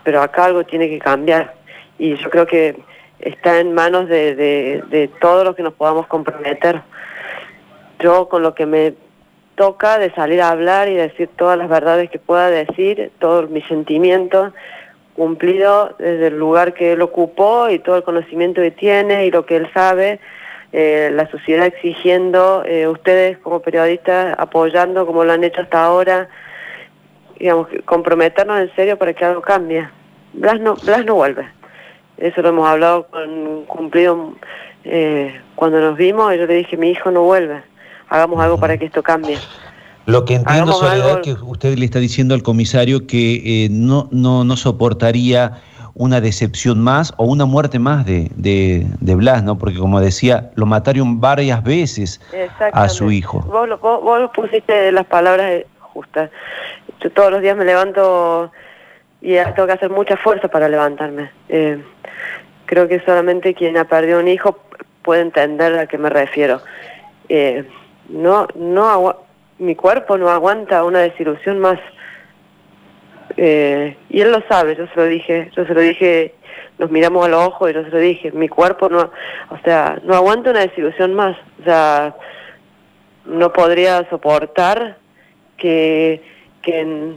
pero 0.05 0.22
acá 0.22 0.44
algo 0.44 0.64
tiene 0.64 0.88
que 0.88 0.98
cambiar, 0.98 1.55
y 1.98 2.16
yo 2.16 2.31
creo 2.31 2.46
que 2.46 2.77
está 3.18 3.61
en 3.61 3.74
manos 3.74 4.09
de, 4.09 4.35
de, 4.35 4.83
de 4.88 5.09
todos 5.20 5.44
los 5.44 5.57
que 5.57 5.62
nos 5.62 5.74
podamos 5.74 6.07
comprometer. 6.07 6.83
Yo 8.00 8.29
con 8.29 8.42
lo 8.42 8.55
que 8.55 8.66
me 8.66 8.94
toca 9.55 9.98
de 9.98 10.11
salir 10.12 10.42
a 10.42 10.50
hablar 10.50 10.88
y 10.88 10.94
decir 10.94 11.29
todas 11.37 11.57
las 11.57 11.68
verdades 11.68 12.11
que 12.11 12.18
pueda 12.18 12.50
decir, 12.50 13.12
todos 13.18 13.48
mis 13.50 13.64
sentimientos, 13.66 14.53
cumplido 15.14 15.94
desde 15.98 16.29
el 16.29 16.38
lugar 16.38 16.74
que 16.74 16.92
él 16.92 17.03
ocupó 17.03 17.70
y 17.70 17.79
todo 17.79 17.96
el 17.96 18.03
conocimiento 18.03 18.61
que 18.61 18.72
tiene 18.72 19.27
y 19.27 19.31
lo 19.31 19.46
que 19.46 19.57
él 19.57 19.70
sabe, 19.72 20.18
eh, 20.72 21.11
la 21.12 21.31
sociedad 21.31 21.66
exigiendo, 21.66 22.64
eh, 22.66 22.88
ustedes 22.88 23.38
como 23.38 23.61
periodistas 23.61 24.35
apoyando 24.38 25.07
como 25.07 25.24
lo 25.24 25.33
han 25.33 25.44
hecho 25.44 25.61
hasta 25.61 25.85
ahora, 25.85 26.29
digamos, 27.38 27.68
comprometernos 27.85 28.61
en 28.61 28.74
serio 28.74 28.98
para 28.98 29.12
que 29.12 29.24
algo 29.24 29.40
cambie. 29.40 29.88
Blas 30.33 30.61
no, 30.61 30.74
Blas 30.74 31.05
no 31.05 31.14
vuelve. 31.14 31.46
Eso 32.18 32.42
lo 32.42 32.50
hemos 32.50 32.68
hablado 32.68 33.07
con 33.09 33.64
cumplido 33.64 34.35
eh, 34.85 35.40
cuando 35.57 35.81
nos 35.81 35.96
vimos. 35.96 36.35
Y 36.35 36.38
yo 36.38 36.46
le 36.46 36.55
dije, 36.55 36.77
mi 36.77 36.90
hijo 36.90 37.11
no 37.11 37.22
vuelve. 37.22 37.62
Hagamos 38.09 38.40
algo 38.40 38.59
para 38.59 38.79
que 38.79 38.87
esto 38.87 39.03
cambie. 39.03 39.38
Lo 40.07 40.24
que 40.24 40.35
entiendo, 40.35 40.72
Soledad, 40.72 41.22
que 41.22 41.33
usted 41.33 41.79
le 41.79 41.87
está 41.87 41.98
diciendo 41.98 42.35
al 42.35 42.42
comisario 42.42 43.07
que 43.07 43.64
eh, 43.64 43.68
no, 43.70 44.09
no, 44.11 44.44
no 44.44 44.57
soportaría 44.57 45.62
una 45.94 46.20
decepción 46.20 46.81
más 46.83 47.14
o 47.16 47.24
una 47.24 47.46
muerte 47.46 47.79
más 47.79 48.05
de, 48.05 48.31
de, 48.35 48.87
de, 49.00 49.14
Blas, 49.14 49.42
¿no? 49.44 49.57
Porque 49.57 49.79
como 49.79 50.00
decía, 50.00 50.50
lo 50.57 50.66
mataron 50.66 51.20
varias 51.20 51.62
veces 51.62 52.20
a 52.72 52.88
su 52.88 53.11
hijo. 53.11 53.40
Vos, 53.42 53.68
vos, 53.81 54.03
vos 54.03 54.31
pusiste 54.35 54.92
las 54.92 55.07
palabras 55.07 55.62
justas. 55.79 56.31
Yo 57.00 57.11
todos 57.11 57.31
los 57.31 57.40
días 57.40 57.57
me 57.57 57.64
levanto 57.64 58.50
y 59.24 59.37
tengo 59.54 59.66
que 59.66 59.72
hacer 59.72 59.88
mucha 59.88 60.18
fuerza 60.18 60.48
para 60.48 60.68
levantarme. 60.68 61.30
Eh, 61.48 61.82
creo 62.66 62.87
que 62.87 63.00
solamente 63.00 63.54
quien 63.54 63.78
ha 63.78 63.87
perdido 63.87 64.20
un 64.20 64.28
hijo 64.28 64.60
puede 65.00 65.22
entender 65.22 65.78
a 65.78 65.87
qué 65.87 65.96
me 65.96 66.10
refiero. 66.10 66.60
Eh, 67.30 67.64
no, 68.10 68.46
no 68.54 69.24
mi 69.58 69.74
cuerpo 69.76 70.18
no 70.18 70.28
aguanta 70.28 70.84
una 70.84 70.98
desilusión 70.98 71.58
más. 71.58 71.80
Eh, 73.38 73.96
y 74.10 74.20
él 74.20 74.30
lo 74.30 74.42
sabe, 74.46 74.76
yo 74.76 74.87
se 74.88 74.96
lo 74.96 75.06
dije, 75.06 75.50
yo 75.56 75.64
se 75.64 75.72
lo 75.72 75.80
dije, 75.80 76.34
nos 76.78 76.90
miramos 76.90 77.24
a 77.24 77.30
los 77.30 77.46
ojos 77.46 77.70
y 77.70 77.74
yo 77.74 77.82
se 77.82 77.90
lo 77.90 77.98
dije, 77.98 78.30
mi 78.30 78.50
cuerpo 78.50 78.90
no, 78.90 79.10
o 79.48 79.58
sea, 79.64 79.98
no 80.04 80.14
aguanta 80.14 80.50
una 80.50 80.60
desilusión 80.60 81.14
más, 81.14 81.34
o 81.62 81.64
sea, 81.64 82.14
no 83.24 83.54
podría 83.54 84.06
soportar 84.10 84.98
que, 85.56 86.22
que 86.60 87.14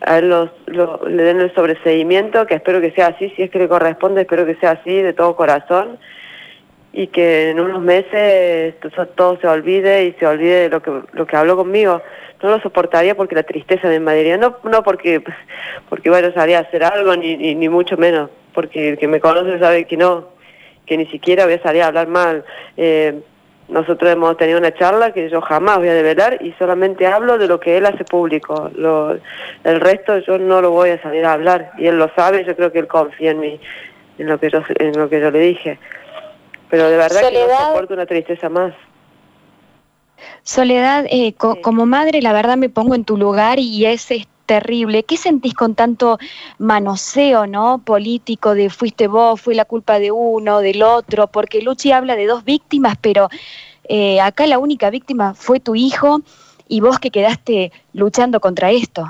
a 0.00 0.20
los, 0.20 0.50
le 0.66 1.22
den 1.22 1.40
el 1.40 1.54
sobreseguimiento, 1.54 2.46
que 2.46 2.54
espero 2.54 2.80
que 2.80 2.92
sea 2.92 3.08
así, 3.08 3.30
si 3.30 3.42
es 3.42 3.50
que 3.50 3.58
le 3.58 3.68
corresponde, 3.68 4.22
espero 4.22 4.46
que 4.46 4.54
sea 4.56 4.72
así 4.72 5.02
de 5.02 5.12
todo 5.12 5.36
corazón 5.36 5.98
y 6.92 7.08
que 7.08 7.50
en 7.50 7.60
unos 7.60 7.80
meses 7.80 8.74
todo 9.14 9.38
se 9.40 9.46
olvide 9.46 10.06
y 10.06 10.12
se 10.18 10.26
olvide 10.26 10.62
de 10.62 10.68
lo 10.70 10.82
que, 10.82 10.90
lo 11.12 11.26
que 11.26 11.36
habló 11.36 11.56
conmigo. 11.56 12.02
No 12.42 12.48
lo 12.48 12.60
soportaría 12.60 13.14
porque 13.14 13.34
la 13.34 13.42
tristeza 13.42 13.88
me 13.88 13.96
invadiría, 13.96 14.38
no, 14.38 14.56
no 14.64 14.82
porque, 14.82 15.22
porque 15.88 16.08
bueno, 16.08 16.28
a 16.34 16.58
hacer 16.58 16.84
algo, 16.84 17.14
ni, 17.14 17.36
ni, 17.36 17.54
ni, 17.54 17.68
mucho 17.68 17.96
menos, 17.98 18.30
porque 18.54 18.90
el 18.90 18.98
que 18.98 19.06
me 19.06 19.20
conoce 19.20 19.58
sabe 19.58 19.84
que 19.84 19.98
no, 19.98 20.28
que 20.86 20.96
ni 20.96 21.06
siquiera 21.06 21.44
voy 21.44 21.54
a 21.54 21.62
salir 21.62 21.82
a 21.82 21.88
hablar 21.88 22.08
mal. 22.08 22.44
Eh, 22.78 23.20
nosotros 23.70 24.10
hemos 24.10 24.36
tenido 24.36 24.58
una 24.58 24.74
charla 24.74 25.12
que 25.12 25.30
yo 25.30 25.40
jamás 25.40 25.78
voy 25.78 25.88
a 25.88 25.94
develar 25.94 26.38
y 26.42 26.52
solamente 26.58 27.06
hablo 27.06 27.38
de 27.38 27.46
lo 27.46 27.60
que 27.60 27.76
él 27.76 27.86
hace 27.86 28.04
público. 28.04 28.70
Lo, 28.74 29.16
el 29.64 29.80
resto 29.80 30.18
yo 30.18 30.38
no 30.38 30.60
lo 30.60 30.70
voy 30.70 30.90
a 30.90 31.02
salir 31.02 31.24
a 31.24 31.32
hablar 31.32 31.72
y 31.78 31.86
él 31.86 31.98
lo 31.98 32.12
sabe, 32.14 32.44
yo 32.44 32.56
creo 32.56 32.72
que 32.72 32.80
él 32.80 32.88
confía 32.88 33.30
en 33.30 33.40
mí, 33.40 33.60
en 34.18 34.26
lo 34.26 34.38
que 34.38 34.50
yo, 34.50 34.60
en 34.78 34.98
lo 34.98 35.08
que 35.08 35.20
yo 35.20 35.30
le 35.30 35.38
dije. 35.38 35.78
Pero 36.68 36.88
de 36.90 36.96
verdad 36.96 37.20
que 37.28 37.38
no 37.38 37.58
soporto 37.58 37.94
una 37.94 38.06
tristeza 38.06 38.48
más. 38.48 38.74
Soledad, 40.42 41.06
eh, 41.10 41.34
como 41.34 41.86
madre, 41.86 42.20
la 42.22 42.32
verdad 42.32 42.56
me 42.56 42.68
pongo 42.68 42.94
en 42.94 43.04
tu 43.04 43.16
lugar 43.16 43.58
y 43.58 43.86
es 43.86 44.10
terrible. 44.50 45.04
¿Qué 45.04 45.16
sentís 45.16 45.54
con 45.54 45.76
tanto 45.76 46.18
manoseo, 46.58 47.46
no? 47.46 47.82
Político 47.84 48.52
de 48.52 48.68
fuiste 48.68 49.06
vos, 49.06 49.40
fue 49.40 49.54
la 49.54 49.64
culpa 49.64 50.00
de 50.00 50.10
uno, 50.10 50.58
del 50.58 50.82
otro, 50.82 51.28
porque 51.28 51.62
Luchi 51.62 51.92
habla 51.92 52.16
de 52.16 52.26
dos 52.26 52.42
víctimas, 52.42 52.96
pero 53.00 53.28
eh, 53.84 54.20
acá 54.20 54.48
la 54.48 54.58
única 54.58 54.90
víctima 54.90 55.34
fue 55.34 55.60
tu 55.60 55.76
hijo 55.76 56.22
y 56.66 56.80
vos 56.80 56.98
que 56.98 57.12
quedaste 57.12 57.70
luchando 57.92 58.40
contra 58.40 58.72
esto. 58.72 59.06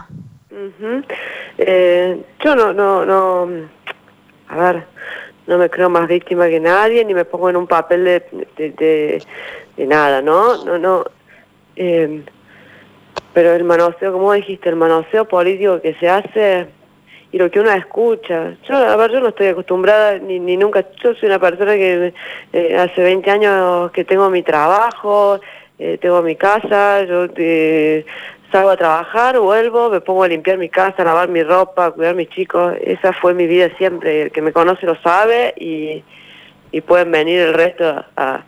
eh, 1.57 2.23
yo 2.45 2.55
no, 2.55 2.75
no, 2.75 3.07
no, 3.07 3.49
a 4.49 4.57
ver, 4.59 4.85
no 5.47 5.57
me 5.57 5.71
creo 5.71 5.89
más 5.89 6.07
víctima 6.07 6.51
que 6.51 6.61
nadie, 6.61 7.03
ni 7.03 7.15
me 7.15 7.25
pongo 7.25 7.49
en 7.49 7.57
un 7.57 7.67
papel 7.67 8.05
de, 8.05 9.23
de, 9.75 9.87
nada, 9.87 10.21
¿no? 10.21 10.67
No, 10.67 10.77
no. 10.77 11.05
Eh, 11.77 12.25
pero 13.33 13.53
el 13.55 13.65
manoseo, 13.65 14.13
como 14.13 14.33
dijiste, 14.33 14.69
el 14.69 14.77
manoseo 14.77 15.27
político 15.27 15.81
que 15.81 15.95
se 15.95 16.09
hace 16.09 16.67
y 17.33 17.39
lo 17.39 17.51
que 17.51 17.61
uno 17.61 17.71
escucha. 17.71 18.57
Yo, 18.69 18.77
a 18.77 18.97
ver, 18.97 19.13
yo 19.13 19.21
no 19.21 19.29
estoy 19.29 19.49
acostumbrada 19.49 20.19
ni, 20.19 20.41
ni 20.41 20.57
nunca, 20.57 20.85
yo 21.03 21.15
soy 21.15 21.29
una 21.29 21.39
persona 21.39 21.75
que 21.75 22.13
eh, 22.53 22.77
hace 22.77 23.03
20 23.03 23.31
años 23.31 23.91
que 23.93 24.05
tengo 24.05 24.29
mi 24.31 24.43
trabajo, 24.43 25.41
eh, 25.79 25.99
tengo 26.01 26.23
mi 26.23 26.35
casa, 26.35 27.05
yo 27.05 27.27
eh, 27.37 28.05
salgo 28.51 28.71
a 28.71 28.77
trabajar, 28.77 29.39
vuelvo, 29.39 29.91
me 29.91 30.01
pongo 30.01 30.25
a 30.25 30.29
limpiar 30.29 30.59
mi 30.59 30.69
casa, 30.69 31.03
a 31.03 31.05
lavar 31.05 31.29
mi 31.29 31.43
ropa, 31.43 31.87
a 31.87 31.91
cuidar 31.93 32.13
a 32.13 32.17
mis 32.17 32.29
chicos. 32.31 32.75
Esa 32.83 33.13
fue 33.13 33.33
mi 33.33 33.47
vida 33.47 33.71
siempre. 33.79 34.23
El 34.23 34.33
que 34.33 34.43
me 34.43 34.53
conoce 34.53 34.87
lo 34.87 34.97
sabe 34.97 35.55
y, 35.57 36.03
pueden 36.87 37.11
venir 37.11 37.41
el 37.41 37.55
resto 37.55 38.05
a, 38.17 38.43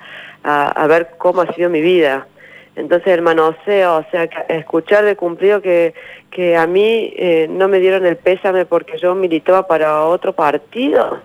a 0.44 0.86
ver 0.86 1.10
cómo 1.18 1.42
ha 1.42 1.52
sido 1.54 1.68
mi 1.68 1.80
vida. 1.80 2.26
Entonces 2.74 3.08
el 3.08 3.26
o 3.28 3.54
sea, 3.64 4.24
escuchar 4.48 5.04
de 5.04 5.14
cumplido 5.14 5.60
que, 5.60 5.94
que 6.30 6.56
a 6.56 6.66
mí 6.66 7.12
eh, 7.16 7.46
no 7.50 7.68
me 7.68 7.80
dieron 7.80 8.06
el 8.06 8.16
pésame 8.16 8.64
porque 8.64 8.96
yo 8.96 9.14
militaba 9.14 9.66
para 9.66 10.04
otro 10.04 10.32
partido, 10.32 11.20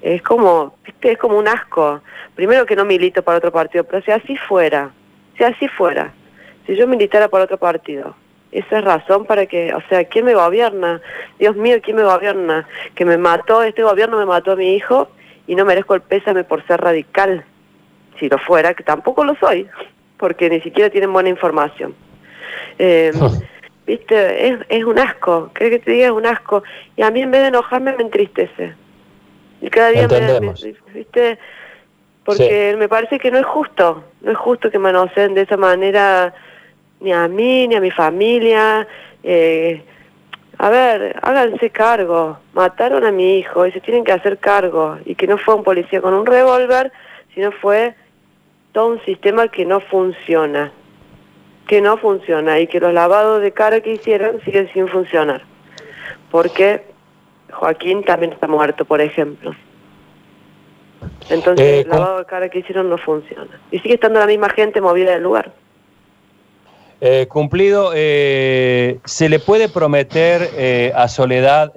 es 0.00 0.22
como, 0.22 0.74
es 1.00 1.18
como 1.18 1.36
un 1.36 1.48
asco. 1.48 2.00
Primero 2.36 2.64
que 2.64 2.76
no 2.76 2.84
milito 2.84 3.22
para 3.22 3.38
otro 3.38 3.50
partido, 3.50 3.84
pero 3.84 4.02
si 4.04 4.12
así 4.12 4.36
fuera, 4.36 4.92
si 5.36 5.42
así 5.44 5.66
fuera, 5.66 6.12
si 6.66 6.76
yo 6.76 6.86
militara 6.86 7.28
para 7.28 7.44
otro 7.44 7.58
partido, 7.58 8.14
esa 8.52 8.78
es 8.78 8.84
razón 8.84 9.24
para 9.24 9.46
que, 9.46 9.74
o 9.74 9.82
sea, 9.88 10.04
¿quién 10.04 10.26
me 10.26 10.34
gobierna? 10.34 11.00
Dios 11.40 11.56
mío, 11.56 11.78
¿quién 11.82 11.96
me 11.96 12.04
gobierna? 12.04 12.68
Que 12.94 13.04
me 13.04 13.16
mató, 13.16 13.62
este 13.62 13.82
gobierno 13.82 14.16
me 14.18 14.26
mató 14.26 14.52
a 14.52 14.56
mi 14.56 14.74
hijo 14.74 15.08
y 15.48 15.56
no 15.56 15.64
merezco 15.64 15.94
el 15.94 16.02
pésame 16.02 16.44
por 16.44 16.64
ser 16.66 16.80
radical. 16.80 17.44
Si 18.20 18.28
lo 18.28 18.38
fuera, 18.38 18.74
que 18.74 18.84
tampoco 18.84 19.24
lo 19.24 19.34
soy 19.36 19.68
porque 20.22 20.48
ni 20.48 20.60
siquiera 20.60 20.88
tienen 20.88 21.12
buena 21.12 21.30
información. 21.30 21.96
Eh, 22.78 23.10
¿viste? 23.84 24.48
Es, 24.50 24.60
es 24.68 24.84
un 24.84 24.96
asco, 25.00 25.50
creo 25.52 25.68
que 25.68 25.80
te 25.80 25.90
diga 25.90 26.06
es 26.06 26.12
un 26.12 26.26
asco. 26.26 26.62
Y 26.96 27.02
a 27.02 27.10
mí 27.10 27.22
en 27.22 27.32
vez 27.32 27.40
de 27.40 27.48
enojarme 27.48 27.92
me 27.96 28.04
entristece. 28.04 28.72
Y 29.60 29.68
cada 29.68 29.88
día 29.88 30.06
me, 30.06 30.54
¿viste? 30.94 31.40
Porque 32.24 32.76
me 32.78 32.88
parece 32.88 33.18
que 33.18 33.32
no 33.32 33.38
es 33.38 33.46
justo, 33.46 34.04
no 34.20 34.30
es 34.30 34.38
justo 34.38 34.70
que 34.70 34.78
manoseen 34.78 35.34
de 35.34 35.40
esa 35.40 35.56
manera 35.56 36.32
ni 37.00 37.12
a 37.12 37.26
mí, 37.26 37.66
ni 37.66 37.74
a 37.74 37.80
mi 37.80 37.90
familia. 37.90 38.86
Eh, 39.24 39.82
a 40.58 40.70
ver, 40.70 41.18
háganse 41.20 41.70
cargo. 41.70 42.38
Mataron 42.52 43.04
a 43.04 43.10
mi 43.10 43.38
hijo 43.38 43.66
y 43.66 43.72
se 43.72 43.80
tienen 43.80 44.04
que 44.04 44.12
hacer 44.12 44.38
cargo. 44.38 44.98
Y 45.04 45.16
que 45.16 45.26
no 45.26 45.36
fue 45.36 45.56
un 45.56 45.64
policía 45.64 46.00
con 46.00 46.14
un 46.14 46.26
revólver, 46.26 46.92
sino 47.34 47.50
fue 47.50 47.96
todo 48.72 48.88
un 48.88 49.04
sistema 49.04 49.48
que 49.48 49.64
no 49.64 49.80
funciona 49.80 50.72
que 51.66 51.80
no 51.80 51.96
funciona 51.96 52.60
y 52.60 52.66
que 52.66 52.80
los 52.80 52.92
lavados 52.92 53.40
de 53.40 53.52
cara 53.52 53.80
que 53.80 53.94
hicieron 53.94 54.40
siguen 54.44 54.70
sin 54.72 54.88
funcionar. 54.88 55.42
Porque 56.30 56.84
Joaquín 57.50 58.04
también 58.04 58.32
está 58.32 58.46
muerto, 58.46 58.84
por 58.84 59.00
ejemplo. 59.00 59.54
Entonces 61.30 61.66
eh, 61.66 61.80
el 61.80 61.88
lavado 61.88 62.18
de 62.18 62.24
cara 62.26 62.48
que 62.48 62.60
hicieron 62.60 62.90
no 62.90 62.98
funciona. 62.98 63.60
Y 63.70 63.78
sigue 63.78 63.94
estando 63.94 64.18
la 64.18 64.26
misma 64.26 64.50
gente 64.50 64.80
movida 64.80 65.12
del 65.12 65.22
lugar. 65.22 65.52
Eh, 67.00 67.26
cumplido, 67.28 67.92
eh, 67.94 69.00
¿se 69.04 69.28
le 69.28 69.40
puede 69.40 69.68
prometer 69.68 70.92
a 70.94 71.08
Soledad 71.08 71.72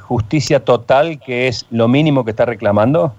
justicia 0.00 0.64
total, 0.64 1.20
que 1.20 1.48
es 1.48 1.66
lo 1.70 1.88
mínimo 1.88 2.24
que 2.24 2.30
está 2.30 2.44
reclamando? 2.44 3.14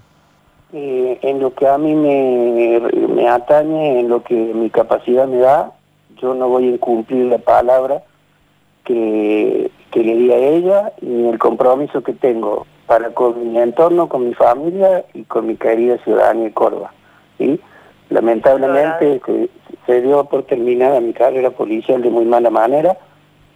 En 0.72 1.40
lo 1.40 1.54
que 1.54 1.66
a 1.66 1.78
mí 1.78 1.94
me, 1.94 2.80
me 3.08 3.28
atañe, 3.28 4.00
en 4.00 4.08
lo 4.08 4.22
que 4.22 4.34
mi 4.34 4.70
capacidad 4.70 5.26
me 5.26 5.38
da, 5.38 5.72
yo 6.20 6.34
no 6.34 6.48
voy 6.48 6.66
a 6.66 6.70
incumplir 6.70 7.26
la 7.26 7.38
palabra 7.38 8.02
que, 8.84 9.70
le 9.94 10.14
di 10.14 10.30
a 10.30 10.36
ella 10.36 10.92
ni 11.00 11.28
el 11.28 11.38
compromiso 11.38 12.02
que 12.02 12.12
tengo 12.12 12.66
para 12.86 13.10
con 13.10 13.52
mi 13.52 13.58
entorno, 13.58 14.08
con 14.08 14.28
mi 14.28 14.34
familia 14.34 15.04
y 15.12 15.24
con 15.24 15.46
mi 15.46 15.56
querida 15.56 15.98
ciudadanía 16.04 16.44
de 16.44 16.52
Córdoba. 16.52 16.92
¿sí? 17.36 17.60
Lamentablemente 18.08 19.20
se, 19.86 20.02
dio 20.02 20.24
por 20.24 20.44
terminada 20.44 21.00
mi 21.00 21.12
carrera 21.12 21.50
policial 21.50 22.00
de 22.00 22.10
muy 22.10 22.24
mala 22.24 22.50
manera, 22.50 22.96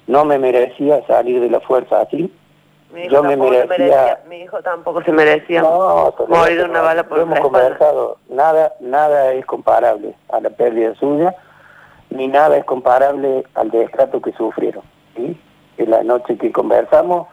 no 0.07 0.25
me 0.25 0.39
merecía 0.39 1.07
salir 1.07 1.41
de 1.41 1.49
la 1.49 1.61
fuerza 1.61 2.01
así. 2.01 2.31
Mi 2.93 3.05
hijo, 3.05 3.11
yo 3.11 3.23
me 3.23 3.37
merecía, 3.37 4.21
mi 4.29 4.41
hijo 4.43 4.61
tampoco 4.63 5.03
se 5.03 5.13
merecía 5.13 5.63
morir 5.63 6.59
de 6.59 6.65
una 6.65 6.83
bala 6.83 7.05
por 7.05 7.21
hemos 7.21 7.41
conversado, 7.41 8.19
nada, 8.29 8.75
nada 8.81 9.33
es 9.33 9.47
comparable 9.47 10.15
a 10.29 10.41
la 10.41 10.51
pérdida 10.51 10.95
suya 10.97 11.35
ni 12.13 12.29
nada 12.29 12.57
es 12.57 12.65
comparable 12.65 13.45
al 13.55 13.71
destrato 13.71 14.21
que 14.21 14.33
sufrieron. 14.33 14.83
¿sí? 15.17 15.39
En 15.79 15.91
la 15.91 16.03
noche 16.03 16.37
que 16.37 16.53
conversamos, 16.53 17.29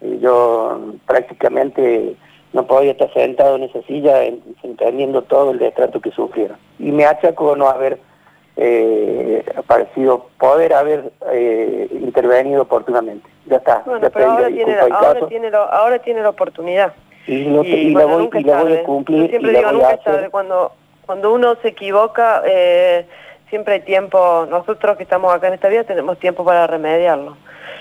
eh, 0.00 0.18
yo 0.20 0.80
prácticamente 1.06 2.16
no 2.52 2.66
podía 2.66 2.92
estar 2.92 3.12
sentado 3.12 3.56
en 3.56 3.64
esa 3.64 3.82
silla 3.82 4.24
entendiendo 4.24 5.22
todo 5.22 5.52
el 5.52 5.58
destrato 5.58 6.00
que 6.00 6.10
sufrieron. 6.10 6.56
Y 6.78 6.90
me 6.90 7.06
achaco 7.06 7.54
no 7.56 7.68
haber 7.68 7.98
eh, 8.56 9.44
parecido 9.66 10.26
poder 10.38 10.72
haber 10.72 11.12
eh, 11.32 11.88
intervenido 11.92 12.62
oportunamente. 12.62 13.28
Ya 13.46 13.56
está. 13.58 13.82
Bueno, 13.86 14.08
pero 14.12 14.30
ahora, 14.32 14.48
tiene, 14.48 14.76
ahora, 14.78 15.26
tiene 15.28 15.50
ahora 15.54 15.98
tiene 16.00 16.22
la 16.22 16.30
oportunidad. 16.30 16.92
Y, 17.26 17.44
la 17.44 17.60
voy, 18.06 18.30
y 18.32 18.44
la 18.44 18.62
voy 18.62 18.72
a 18.74 18.84
cumplir. 18.84 19.30
siempre 19.30 19.52
digo, 19.52 19.72
nunca 19.72 19.98
Cuando, 20.30 20.72
cuando 21.04 21.32
uno 21.32 21.56
se 21.62 21.68
equivoca... 21.68 22.42
Eh, 22.46 23.06
siempre 23.50 23.74
hay 23.74 23.80
tiempo, 23.80 24.46
nosotros 24.48 24.96
que 24.96 25.02
estamos 25.04 25.32
acá 25.32 25.48
en 25.48 25.54
esta 25.54 25.68
vida 25.68 25.84
tenemos 25.84 26.18
tiempo 26.18 26.44
para 26.44 26.66
remediarlo. 26.66 27.36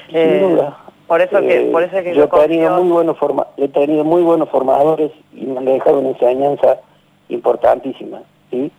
Sin 0.07 0.17
eh, 0.17 0.39
duda. 0.39 0.77
Por 1.07 1.21
eso 1.21 1.39
que, 1.39 1.69
por 1.71 1.83
eso 1.83 2.01
que 2.01 2.15
yo, 2.15 2.23
he 2.23 2.47
tenido 2.47 2.81
muy 2.81 2.89
buenos 2.89 3.17
forma, 3.19 3.45
he 3.57 3.67
tenido 3.67 4.03
muy 4.03 4.23
buenos 4.23 4.49
formadores 4.49 5.11
y 5.33 5.45
me 5.45 5.59
han 5.59 5.65
dejado 5.65 5.99
una 5.99 6.09
enseñanza 6.09 6.79
importantísima, 7.29 8.21
¿sí? 8.49 8.71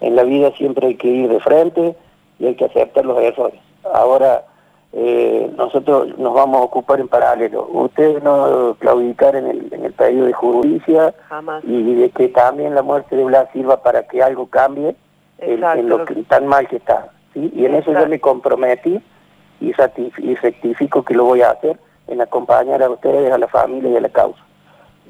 En 0.00 0.16
la 0.16 0.24
vida 0.24 0.50
siempre 0.52 0.88
hay 0.88 0.94
que 0.96 1.08
ir 1.08 1.28
de 1.28 1.40
frente 1.40 1.96
y 2.38 2.46
hay 2.46 2.54
que 2.54 2.66
aceptar 2.66 3.04
los 3.04 3.18
errores. 3.22 3.60
Ahora 3.92 4.44
eh, 4.92 5.50
nosotros 5.56 6.16
nos 6.18 6.34
vamos 6.34 6.60
a 6.60 6.64
ocupar 6.64 7.00
en 7.00 7.08
paralelo. 7.08 7.68
Ustedes 7.70 8.22
no 8.22 8.76
claudicar 8.78 9.36
en 9.36 9.46
el, 9.46 9.72
en 9.72 9.84
el 9.84 9.92
pedido 9.92 10.26
de 10.26 10.32
justicia 10.32 11.14
y 11.62 11.94
de 11.94 12.10
que 12.10 12.28
también 12.28 12.74
la 12.74 12.82
muerte 12.82 13.16
de 13.16 13.24
Blas 13.24 13.48
sirva 13.52 13.82
para 13.82 14.06
que 14.06 14.22
algo 14.22 14.46
cambie 14.46 14.96
en, 15.38 15.88
lo 15.88 16.04
que 16.04 16.14
tan 16.24 16.46
mal 16.46 16.68
que 16.68 16.76
está. 16.76 17.10
¿sí? 17.34 17.52
Y 17.54 17.64
en 17.66 17.74
eso 17.74 17.92
yo 17.92 18.06
me 18.06 18.20
comprometí 18.20 19.00
y, 19.60 19.72
y 20.18 20.34
rectifico 20.36 21.02
que 21.02 21.14
lo 21.14 21.24
voy 21.24 21.42
a 21.42 21.50
hacer 21.50 21.78
en 22.08 22.20
acompañar 22.20 22.82
a 22.82 22.90
ustedes, 22.90 23.32
a 23.32 23.38
la 23.38 23.48
familia 23.48 23.90
y 23.90 23.96
a 23.96 24.00
la 24.00 24.08
causa. 24.08 24.40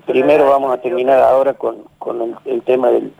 Primero 0.06 0.48
vamos 0.48 0.72
a 0.72 0.80
terminar 0.80 1.20
ahora 1.20 1.54
con, 1.54 1.84
con 1.98 2.36
el, 2.44 2.62
tema 2.62 2.90
del, 2.90 3.12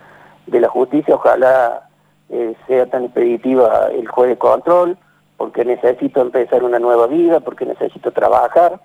de 0.47 0.61
la 0.61 0.69
justicia, 0.69 1.15
ojalá 1.15 1.89
eh, 2.29 2.55
sea 2.67 2.87
tan 2.87 3.05
expeditiva 3.05 3.89
el 3.93 4.09
juez 4.09 4.31
de 4.31 4.39
control, 4.39 4.97
porque 5.37 5.65
necesito 5.65 6.21
empezar 6.21 6.65
una 6.65 6.79
nueva 6.79 7.07
vida, 7.07 7.41
porque 7.41 7.67
necesito 7.67 8.11
trabajar, 8.13 8.81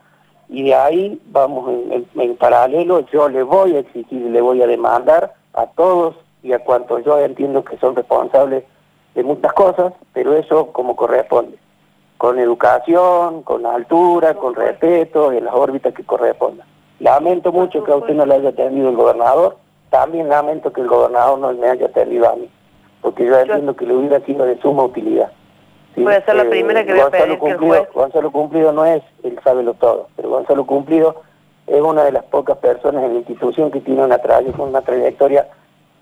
y 0.49 0.63
de 0.63 0.75
ahí 0.75 1.21
vamos 1.27 1.69
en, 1.69 2.05
en 2.15 2.35
paralelo, 2.35 3.05
yo 3.11 3.29
le 3.29 3.43
voy 3.43 3.75
a 3.75 3.79
exigir, 3.79 4.21
le 4.21 4.41
voy 4.41 4.61
a 4.61 4.67
demandar 4.67 5.33
a 5.53 5.67
todos 5.67 6.15
y 6.43 6.53
a 6.53 6.59
cuantos 6.59 7.03
yo 7.05 7.19
entiendo 7.19 7.63
que 7.63 7.77
son 7.77 7.95
responsables 7.95 8.63
de 9.15 9.23
muchas 9.23 9.53
cosas, 9.53 9.93
pero 10.13 10.35
eso 10.35 10.67
como 10.71 10.95
corresponde, 10.95 11.57
con 12.17 12.39
educación, 12.39 13.43
con 13.43 13.65
altura, 13.65 14.33
con 14.33 14.55
respeto, 14.55 15.31
en 15.31 15.45
las 15.45 15.53
órbitas 15.53 15.93
que 15.93 16.03
correspondan. 16.03 16.67
Lamento 16.99 17.51
mucho 17.51 17.83
que 17.83 17.91
a 17.91 17.95
usted 17.95 18.13
no 18.13 18.25
le 18.25 18.35
haya 18.35 18.49
atendido 18.49 18.89
el 18.89 18.95
gobernador, 18.95 19.57
también 19.91 20.29
lamento 20.29 20.73
que 20.73 20.81
el 20.81 20.87
gobernador 20.87 21.37
no 21.37 21.53
me 21.53 21.69
haya 21.69 21.85
atendido 21.85 22.27
a 22.27 22.35
mí, 22.35 22.49
porque 23.01 23.25
yo 23.25 23.37
entiendo 23.37 23.75
que 23.75 23.85
le 23.85 23.93
hubiera 23.93 24.19
sido 24.21 24.45
de 24.45 24.59
suma 24.59 24.83
utilidad. 24.85 25.31
Puede 25.93 26.23
ser 26.23 26.35
la 26.35 26.49
primera 26.49 26.85
que 26.85 26.93
voy 26.93 27.01
a 27.01 27.09
pedir 27.09 27.37
que 27.37 27.49
el 27.49 27.57
juez... 27.57 27.87
Gonzalo 27.93 28.31
Cumplido 28.31 28.71
no 28.71 28.85
es 28.85 29.03
el 29.23 29.37
sábelo 29.43 29.73
todo, 29.73 30.07
pero 30.15 30.29
Gonzalo 30.29 30.65
Cumplido 30.65 31.21
es 31.67 31.81
una 31.81 32.05
de 32.05 32.13
las 32.13 32.23
pocas 32.23 32.57
personas 32.57 33.03
en 33.03 33.13
la 33.13 33.19
institución 33.19 33.69
que 33.69 33.81
tiene 33.81 34.03
una, 34.03 34.19
una 34.57 34.81
trayectoria 34.81 35.49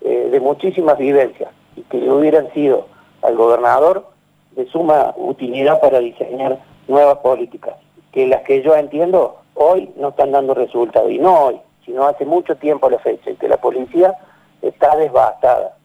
eh, 0.00 0.28
de 0.30 0.40
muchísimas 0.40 0.96
vivencias 0.96 1.50
y 1.74 1.82
que 1.82 1.98
hubieran 2.08 2.50
sido 2.52 2.86
al 3.22 3.34
gobernador 3.34 4.06
de 4.52 4.66
suma 4.66 5.12
utilidad 5.16 5.80
para 5.80 5.98
diseñar 5.98 6.60
nuevas 6.86 7.18
políticas, 7.18 7.74
que 8.12 8.28
las 8.28 8.42
que 8.42 8.62
yo 8.62 8.76
entiendo 8.76 9.38
hoy 9.54 9.92
no 9.96 10.10
están 10.10 10.30
dando 10.30 10.54
resultado, 10.54 11.10
y 11.10 11.18
no 11.18 11.46
hoy, 11.46 11.60
sino 11.90 12.06
hace 12.06 12.24
mucho 12.24 12.54
tiempo 12.54 12.88
la 12.88 13.00
fecha, 13.00 13.30
y 13.30 13.34
que 13.34 13.48
la 13.48 13.56
policía 13.56 14.14
está 14.62 14.94
devastada, 14.94 15.76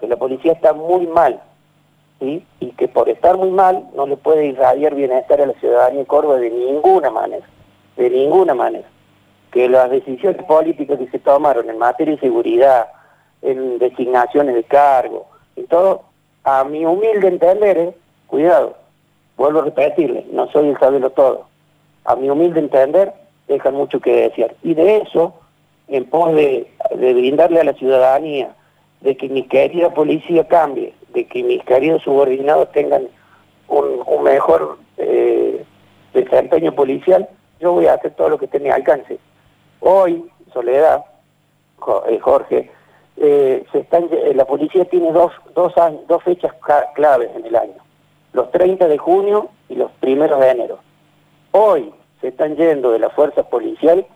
que 0.00 0.08
la 0.08 0.16
policía 0.16 0.52
está 0.52 0.72
muy 0.72 1.06
mal, 1.06 1.38
¿sí? 2.18 2.46
y 2.60 2.68
que 2.72 2.88
por 2.88 3.10
estar 3.10 3.36
muy 3.36 3.50
mal 3.50 3.84
no 3.94 4.06
le 4.06 4.16
puede 4.16 4.46
irradiar 4.46 4.94
bienestar 4.94 5.38
a 5.38 5.44
la 5.44 5.52
ciudadanía 5.60 6.00
de 6.00 6.06
Córdoba 6.06 6.38
de 6.38 6.48
ninguna 6.48 7.10
manera, 7.10 7.46
de 7.98 8.08
ninguna 8.08 8.54
manera. 8.54 8.88
Que 9.52 9.68
las 9.68 9.90
decisiones 9.90 10.42
políticas 10.44 10.98
que 10.98 11.08
se 11.08 11.18
tomaron 11.18 11.68
en 11.68 11.76
materia 11.76 12.14
de 12.14 12.20
seguridad, 12.20 12.86
en 13.42 13.78
designaciones 13.78 14.54
de 14.54 14.64
cargo 14.64 15.26
y 15.56 15.64
todo, 15.64 16.04
a 16.44 16.64
mi 16.64 16.86
humilde 16.86 17.28
entender, 17.28 17.76
¿eh? 17.76 17.94
cuidado, 18.28 18.76
vuelvo 19.36 19.58
a 19.58 19.64
repetirle, 19.64 20.24
no 20.32 20.50
soy 20.52 20.70
el 20.70 20.78
saberlo 20.78 21.10
todo, 21.10 21.48
a 22.06 22.16
mi 22.16 22.30
humilde 22.30 22.60
entender 22.60 23.12
deja 23.46 23.70
mucho 23.70 24.00
que 24.00 24.28
desear. 24.28 24.54
Y 24.62 24.74
de 24.74 24.98
eso, 24.98 25.34
en 25.90 26.04
pos 26.04 26.34
de, 26.34 26.66
brindarle 26.94 27.60
a 27.60 27.64
la 27.64 27.72
ciudadanía, 27.74 28.54
de 29.00 29.16
que 29.16 29.28
mi 29.28 29.42
querida 29.42 29.92
policía 29.92 30.46
cambie, 30.46 30.94
de 31.12 31.26
que 31.26 31.42
mis 31.42 31.62
queridos 31.64 32.02
subordinados 32.02 32.70
tengan 32.72 33.08
un, 33.68 34.22
mejor 34.22 34.78
eh, 34.96 35.64
desempeño 36.14 36.74
policial, 36.74 37.28
yo 37.58 37.72
voy 37.72 37.86
a 37.86 37.94
hacer 37.94 38.12
todo 38.12 38.28
lo 38.28 38.38
que 38.38 38.44
esté 38.46 38.70
alcance. 38.70 39.18
Hoy, 39.80 40.24
Soledad, 40.52 41.04
eh, 42.08 42.18
Jorge, 42.18 42.70
eh, 43.16 43.64
se 43.72 43.78
están, 43.80 44.08
eh, 44.12 44.32
la 44.34 44.44
policía 44.44 44.84
tiene 44.84 45.12
dos, 45.12 45.32
dos, 45.54 45.76
años, 45.78 46.00
dos 46.06 46.22
fechas 46.22 46.52
claves 46.94 47.30
en 47.34 47.46
el 47.46 47.56
año, 47.56 47.82
los 48.32 48.50
30 48.50 48.86
de 48.88 48.98
junio 48.98 49.48
y 49.68 49.74
los 49.74 49.90
primeros 49.92 50.40
de 50.40 50.50
enero. 50.50 50.78
Hoy 51.52 51.92
se 52.20 52.28
están 52.28 52.56
yendo 52.56 52.92
de 52.92 52.98
la 52.98 53.10
fuerza 53.10 53.42
policial 53.42 54.06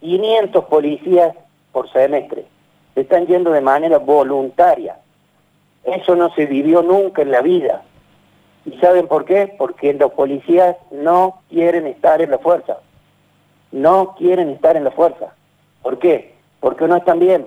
500 0.00 0.64
policías 0.64 1.34
por 1.72 1.90
semestre, 1.92 2.46
se 2.94 3.02
están 3.02 3.26
yendo 3.26 3.50
de 3.50 3.60
manera 3.60 3.98
voluntaria. 3.98 4.96
Eso 5.84 6.14
no 6.14 6.32
se 6.34 6.46
vivió 6.46 6.82
nunca 6.82 7.22
en 7.22 7.30
la 7.30 7.40
vida. 7.40 7.82
¿Y 8.66 8.76
saben 8.78 9.06
por 9.06 9.24
qué? 9.24 9.54
Porque 9.56 9.94
los 9.94 10.12
policías 10.12 10.76
no 10.90 11.40
quieren 11.48 11.86
estar 11.86 12.20
en 12.20 12.30
la 12.30 12.38
fuerza. 12.38 12.78
No 13.72 14.14
quieren 14.16 14.50
estar 14.50 14.76
en 14.76 14.84
la 14.84 14.90
fuerza. 14.90 15.34
¿Por 15.82 15.98
qué? 15.98 16.34
Porque 16.60 16.86
no 16.86 16.96
están 16.96 17.18
bien 17.18 17.46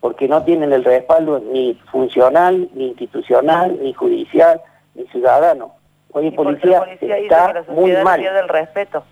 porque 0.00 0.28
no 0.28 0.42
tienen 0.42 0.72
el 0.72 0.82
respaldo 0.82 1.38
ni 1.38 1.74
funcional, 1.92 2.68
ni 2.74 2.88
institucional, 2.88 3.78
ni 3.82 3.92
judicial, 3.92 4.60
ni 4.94 5.06
ciudadano. 5.08 5.74
Hoy 6.12 6.28
el 6.28 6.34
policía, 6.34 6.80
policía 6.80 7.18
está 7.18 7.52
la 7.52 7.62
muy 7.68 7.92
mal. 8.02 8.18
pierda 8.18 8.40
el 8.40 8.48
respeto. 8.48 9.04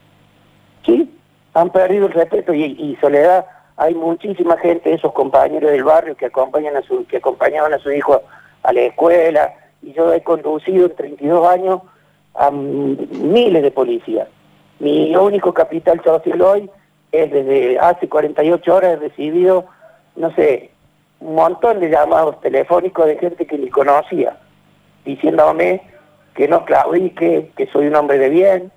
Sí, 0.84 1.14
han 1.58 1.70
perdido 1.70 2.06
el 2.06 2.12
respeto 2.12 2.54
y, 2.54 2.96
Soledad, 3.00 3.46
hay 3.76 3.94
muchísima 3.94 4.56
gente, 4.58 4.94
esos 4.94 5.12
compañeros 5.12 5.72
del 5.72 5.82
barrio 5.82 6.16
que 6.16 6.26
acompañan 6.26 6.76
a 6.76 6.82
su, 6.82 7.04
que 7.06 7.16
acompañaban 7.16 7.74
a 7.74 7.78
su 7.78 7.90
hijo 7.90 8.22
a 8.62 8.72
la 8.72 8.80
escuela, 8.82 9.54
y 9.82 9.92
yo 9.92 10.12
he 10.12 10.22
conducido 10.22 10.86
en 10.86 10.94
32 10.94 11.48
años 11.48 11.80
a 12.34 12.50
miles 12.50 13.62
de 13.62 13.70
policías. 13.72 14.28
Mi 14.78 15.14
único 15.16 15.52
capital 15.52 16.00
social 16.04 16.40
hoy 16.42 16.70
es 17.10 17.30
desde 17.30 17.78
hace 17.78 18.08
48 18.08 18.74
horas 18.74 18.92
he 18.92 18.96
recibido, 18.96 19.66
no 20.14 20.32
sé, 20.34 20.70
un 21.20 21.34
montón 21.34 21.80
de 21.80 21.90
llamados 21.90 22.40
telefónicos 22.40 23.06
de 23.06 23.18
gente 23.18 23.46
que 23.46 23.58
ni 23.58 23.68
conocía, 23.68 24.36
diciéndome 25.04 25.82
que 26.34 26.46
no 26.46 26.64
claudique, 26.64 27.50
que 27.56 27.66
soy 27.66 27.88
un 27.88 27.96
hombre 27.96 28.18
de 28.18 28.28
bien 28.28 28.72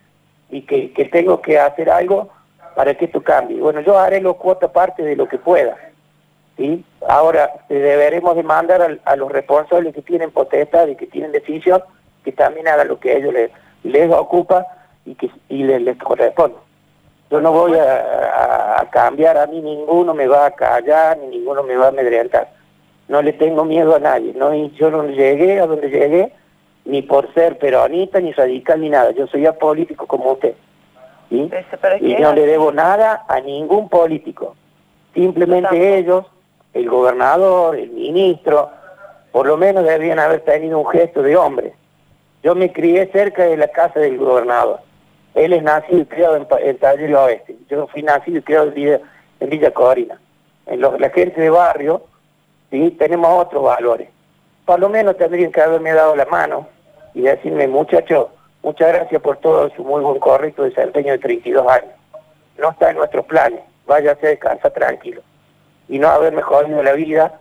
y 0.50 0.63
que, 0.63 0.91
que 0.94 1.06
tengo 1.06 1.41
que 1.41 1.60
hacer 1.60 1.89
algo 1.91 2.30
para 2.75 2.93
que 2.95 3.05
esto 3.05 3.21
cambie. 3.21 3.60
Bueno, 3.60 3.81
yo 3.81 3.97
haré 3.99 4.21
los 4.21 4.36
cuota 4.38 4.71
parte 4.71 5.03
de 5.03 5.15
lo 5.15 5.27
que 5.27 5.38
pueda. 5.38 5.75
¿sí? 6.57 6.84
Ahora, 7.07 7.51
eh, 7.69 7.75
deberemos 7.75 8.36
demandar 8.36 8.81
al- 8.81 9.01
a, 9.05 9.15
los 9.15 9.31
responsables 9.31 9.93
que 9.93 10.01
tienen 10.01 10.31
potestad 10.31 10.88
y 10.88 10.95
que 10.95 11.07
tienen 11.07 11.31
decisión, 11.31 11.81
que 12.23 12.31
también 12.31 12.67
hagan 12.67 12.88
lo 12.88 12.99
que 12.99 13.12
a 13.12 13.17
ellos 13.17 13.34
les, 13.84 14.12
ocupa 14.12 14.67
y 15.05 15.15
que 15.15 15.29
y 15.49 15.63
les, 15.63 15.81
les 15.81 15.97
corresponde. 15.97 16.57
Yo 17.31 17.39
no 17.41 17.51
voy 17.51 17.77
a, 17.77 17.84
a- 17.95 18.81
a 18.81 18.89
cambiar, 18.89 19.38
a 19.38 19.47
mí 19.47 19.62
ninguno 19.62 20.13
me 20.13 20.27
va 20.27 20.45
a 20.47 20.51
callar, 20.51 21.17
ni 21.17 21.27
ninguno 21.27 21.63
me 21.63 21.75
va 21.77 21.86
a 21.86 21.89
amedrentar. 21.89 22.49
No 23.07 23.21
le 23.21 23.34
tengo 23.34 23.65
miedo 23.65 23.95
a 23.95 23.99
nadie. 23.99 24.34
No, 24.36 24.53
yo 24.53 24.91
no 24.91 25.03
llegué 25.07 25.60
a 25.60 25.65
donde 25.67 25.89
llegué, 25.89 26.31
ni 26.86 27.01
por 27.01 27.34
ser 27.34 27.57
peronista, 27.57 28.19
ni 28.19 28.31
radical, 28.34 28.79
ni 28.81 28.89
nada. 28.89 29.12
Yo 29.12 29.27
soy 29.27 29.45
apolítico 29.45 30.05
como 30.07 30.31
usted. 30.34 30.53
¿Sí? 31.32 31.50
Ese, 31.52 31.78
pero 31.82 31.96
es 31.96 32.02
Y 32.04 32.13
no 32.15 32.34
le 32.34 32.46
debo 32.46 32.72
nada 32.72 33.26
a 33.28 33.39
ningún 33.39 33.89
político. 33.89 34.56
Simplemente 35.15 35.98
ellos, 35.98 36.26
el 36.74 36.88
gobernador, 36.89 37.76
el 37.76 37.89
ministro, 37.89 38.70
por 39.32 39.48
lo 39.48 39.58
menos 39.58 39.84
debían 39.86 40.20
haber 40.20 40.41
tenido 40.41 40.78
un 40.80 40.88
gesto 40.88 41.24
de 41.24 41.36
hombre. 41.36 41.74
Yo 42.44 42.54
me 42.56 42.72
crié 42.72 43.08
cerca 43.12 43.44
de 43.46 43.58
la 43.58 43.67
casa 43.70 44.00
del 44.00 44.17
gobernador. 44.17 44.80
Él 45.34 45.54
es 45.54 45.63
nacido 45.63 46.00
y 46.00 46.06
criado 46.06 46.36
en, 46.36 46.48
en 46.60 46.78
Taller 46.78 47.15
Oeste. 47.15 47.56
Yo 47.70 47.88
fui 47.88 48.04
nacido 48.04 48.38
y 48.39 48.41
criado 48.41 48.67
en 48.67 48.74
Villa, 48.74 49.00
en 49.39 49.50
Villa 49.50 49.72
Corina. 49.72 50.20
En 50.65 50.82
lo- 50.82 50.98
la 50.98 51.10
gente 51.10 51.39
de 51.41 51.50
barrio, 51.50 52.04
¿sí? 52.70 52.91
tenemos 53.00 53.30
otros 53.46 53.63
valores. 53.63 54.10
Por 54.65 54.80
lo 54.80 54.89
menos 54.89 55.17
tendrían 55.17 55.52
que 55.52 55.62
haberme 55.62 55.91
dado 55.94 56.15
la 56.15 56.26
mano 56.26 56.67
y 57.13 57.22
decirme, 57.22 57.67
muchacho, 57.67 58.30
muchas 58.63 58.93
gracias 58.93 59.21
por 59.21 59.38
todo 59.38 59.69
su 59.76 59.84
muy 59.84 60.02
buen 60.02 60.19
correcto 60.19 60.63
desempeño 60.63 61.13
de 61.13 61.19
32 61.19 61.67
años. 61.67 61.91
No 62.58 62.69
está 62.71 62.91
en 62.91 62.97
nuestros 62.97 63.26
planes, 63.26 63.62
váyase 63.86 64.28
a 64.28 64.30
descansar 64.30 64.71
tranquilo. 64.71 65.21
Y 65.89 66.00
no 66.00 66.08
haberme 66.08 66.41
jodido 66.41 66.82
la 66.84 66.93
vida, 66.93 67.39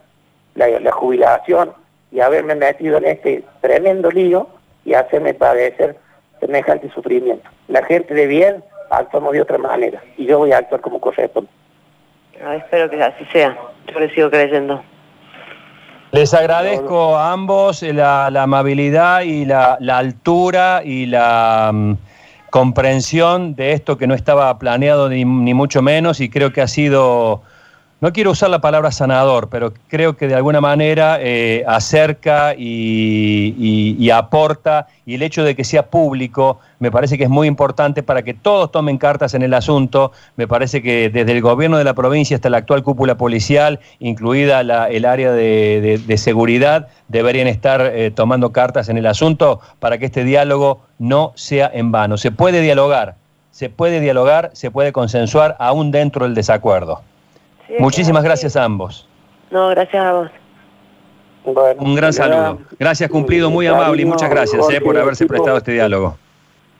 la, 0.55 0.67
la 0.79 0.91
jubilación 0.91 1.73
y 2.11 2.19
haberme 2.19 2.55
metido 2.55 2.97
en 2.97 3.05
este 3.05 3.43
tremendo 3.61 4.11
lío 4.11 4.47
y 4.83 4.93
hacerme 4.93 5.33
padecer 5.33 5.95
semejante 6.39 6.89
sufrimiento. 6.89 7.49
La 7.67 7.83
gente 7.85 8.13
de 8.13 8.27
bien 8.27 8.63
actuamos 8.89 9.33
de 9.33 9.41
otra 9.41 9.57
manera 9.57 10.01
y 10.17 10.25
yo 10.25 10.39
voy 10.39 10.51
a 10.51 10.57
actuar 10.57 10.81
como 10.81 10.99
corresponde. 10.99 11.49
Ah, 12.43 12.55
espero 12.55 12.89
que 12.89 13.01
así 13.01 13.23
sea. 13.25 13.57
Yo 13.87 13.99
le 13.99 14.09
sigo 14.13 14.29
creyendo. 14.29 14.83
Les 16.11 16.33
agradezco 16.33 17.15
a 17.15 17.31
ambos 17.31 17.81
eh, 17.83 17.93
la, 17.93 18.29
la 18.31 18.43
amabilidad 18.43 19.21
y 19.21 19.45
la, 19.45 19.77
la 19.79 19.97
altura 19.97 20.81
y 20.83 21.05
la 21.05 21.71
mm, 21.73 21.93
comprensión 22.49 23.55
de 23.55 23.71
esto 23.71 23.97
que 23.97 24.07
no 24.07 24.13
estaba 24.13 24.59
planeado 24.59 25.07
ni, 25.07 25.23
ni 25.23 25.53
mucho 25.53 25.81
menos 25.81 26.19
y 26.19 26.29
creo 26.29 26.51
que 26.51 26.61
ha 26.61 26.67
sido, 26.67 27.43
no 28.01 28.11
quiero 28.11 28.31
usar 28.31 28.49
la 28.49 28.59
palabra 28.59 28.91
sanador, 28.91 29.47
pero 29.49 29.73
creo 29.87 30.17
que 30.17 30.27
de 30.27 30.33
alguna 30.33 30.59
manera 30.59 31.19
eh, 31.21 31.63
acerca 31.67 32.55
y, 32.57 34.09
aporta 34.09 34.87
y 35.05 35.13
el 35.15 35.21
hecho 35.21 35.43
de 35.43 35.55
que 35.55 35.63
sea 35.63 35.83
público 35.85 36.59
me 36.79 36.89
parece 36.89 37.15
que 37.17 37.25
es 37.25 37.29
muy 37.29 37.47
importante 37.47 38.01
para 38.01 38.23
que 38.23 38.33
todos 38.33 38.71
tomen 38.71 38.97
cartas 38.97 39.35
en 39.35 39.43
el 39.43 39.53
asunto. 39.53 40.11
Me 40.35 40.47
parece 40.47 40.81
que 40.81 41.11
desde 41.11 41.31
el 41.31 41.41
gobierno 41.41 41.77
de 41.77 41.83
la 41.83 41.93
provincia 41.93 42.35
hasta 42.35 42.49
la 42.49 42.57
actual 42.57 42.81
cúpula 42.81 43.15
policial, 43.15 43.79
incluida 43.99 44.63
la- 44.63 44.89
el 44.89 45.05
área 45.05 45.31
de 45.31 46.15
seguridad, 46.17 46.87
deberían 47.07 47.47
estar 47.47 47.81
eh, 47.81 48.09
tomando 48.09 48.51
cartas 48.51 48.89
en 48.89 48.97
el 48.97 49.05
asunto 49.05 49.59
para 49.79 49.99
que 49.99 50.05
este 50.05 50.23
diálogo 50.23 50.81
no 50.97 51.33
sea 51.35 51.69
en 51.71 51.91
vano. 51.91 52.17
Se 52.17 52.31
puede 52.31 52.61
dialogar, 52.61 53.13
se 53.51 53.69
puede 53.69 53.99
dialogar, 53.99 54.49
se 54.53 54.71
puede 54.71 54.91
consensuar 54.91 55.55
aún 55.59 55.91
dentro 55.91 56.25
del 56.25 56.33
desacuerdo. 56.33 57.01
Muchísimas 57.79 58.23
gracias 58.23 58.55
a 58.55 58.63
ambos. 58.63 59.07
No, 59.49 59.69
gracias 59.69 60.03
a 60.03 60.13
vos. 60.13 60.31
Bueno, 61.43 61.81
Un 61.81 61.95
gran 61.95 62.13
saludo. 62.13 62.59
Gracias, 62.79 63.09
cumplido, 63.09 63.49
muy 63.49 63.65
cariño, 63.65 63.83
amable 63.83 64.01
y 64.03 64.05
muchas 64.05 64.29
gracias 64.29 64.69
eh, 64.69 64.79
por 64.79 64.97
haberse 64.97 65.25
prestado 65.25 65.57
este 65.57 65.71
diálogo. 65.73 66.17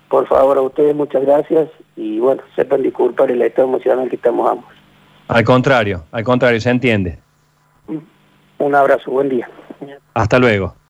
Por 0.09 0.27
favor, 0.27 0.57
a 0.57 0.61
ustedes 0.61 0.95
muchas 0.95 1.23
gracias 1.23 1.69
y 1.95 2.19
bueno, 2.19 2.43
sepan 2.55 2.83
disculpar 2.83 3.31
el 3.31 3.41
estado 3.41 3.67
emocional 3.69 4.09
que 4.09 4.17
estamos 4.17 4.49
ambos. 4.49 4.69
Al 5.27 5.43
contrario, 5.43 6.03
al 6.11 6.23
contrario, 6.23 6.59
se 6.59 6.69
entiende. 6.69 7.19
Un 8.57 8.75
abrazo, 8.75 9.09
buen 9.09 9.29
día. 9.29 9.49
Hasta 10.13 10.37
luego. 10.37 10.75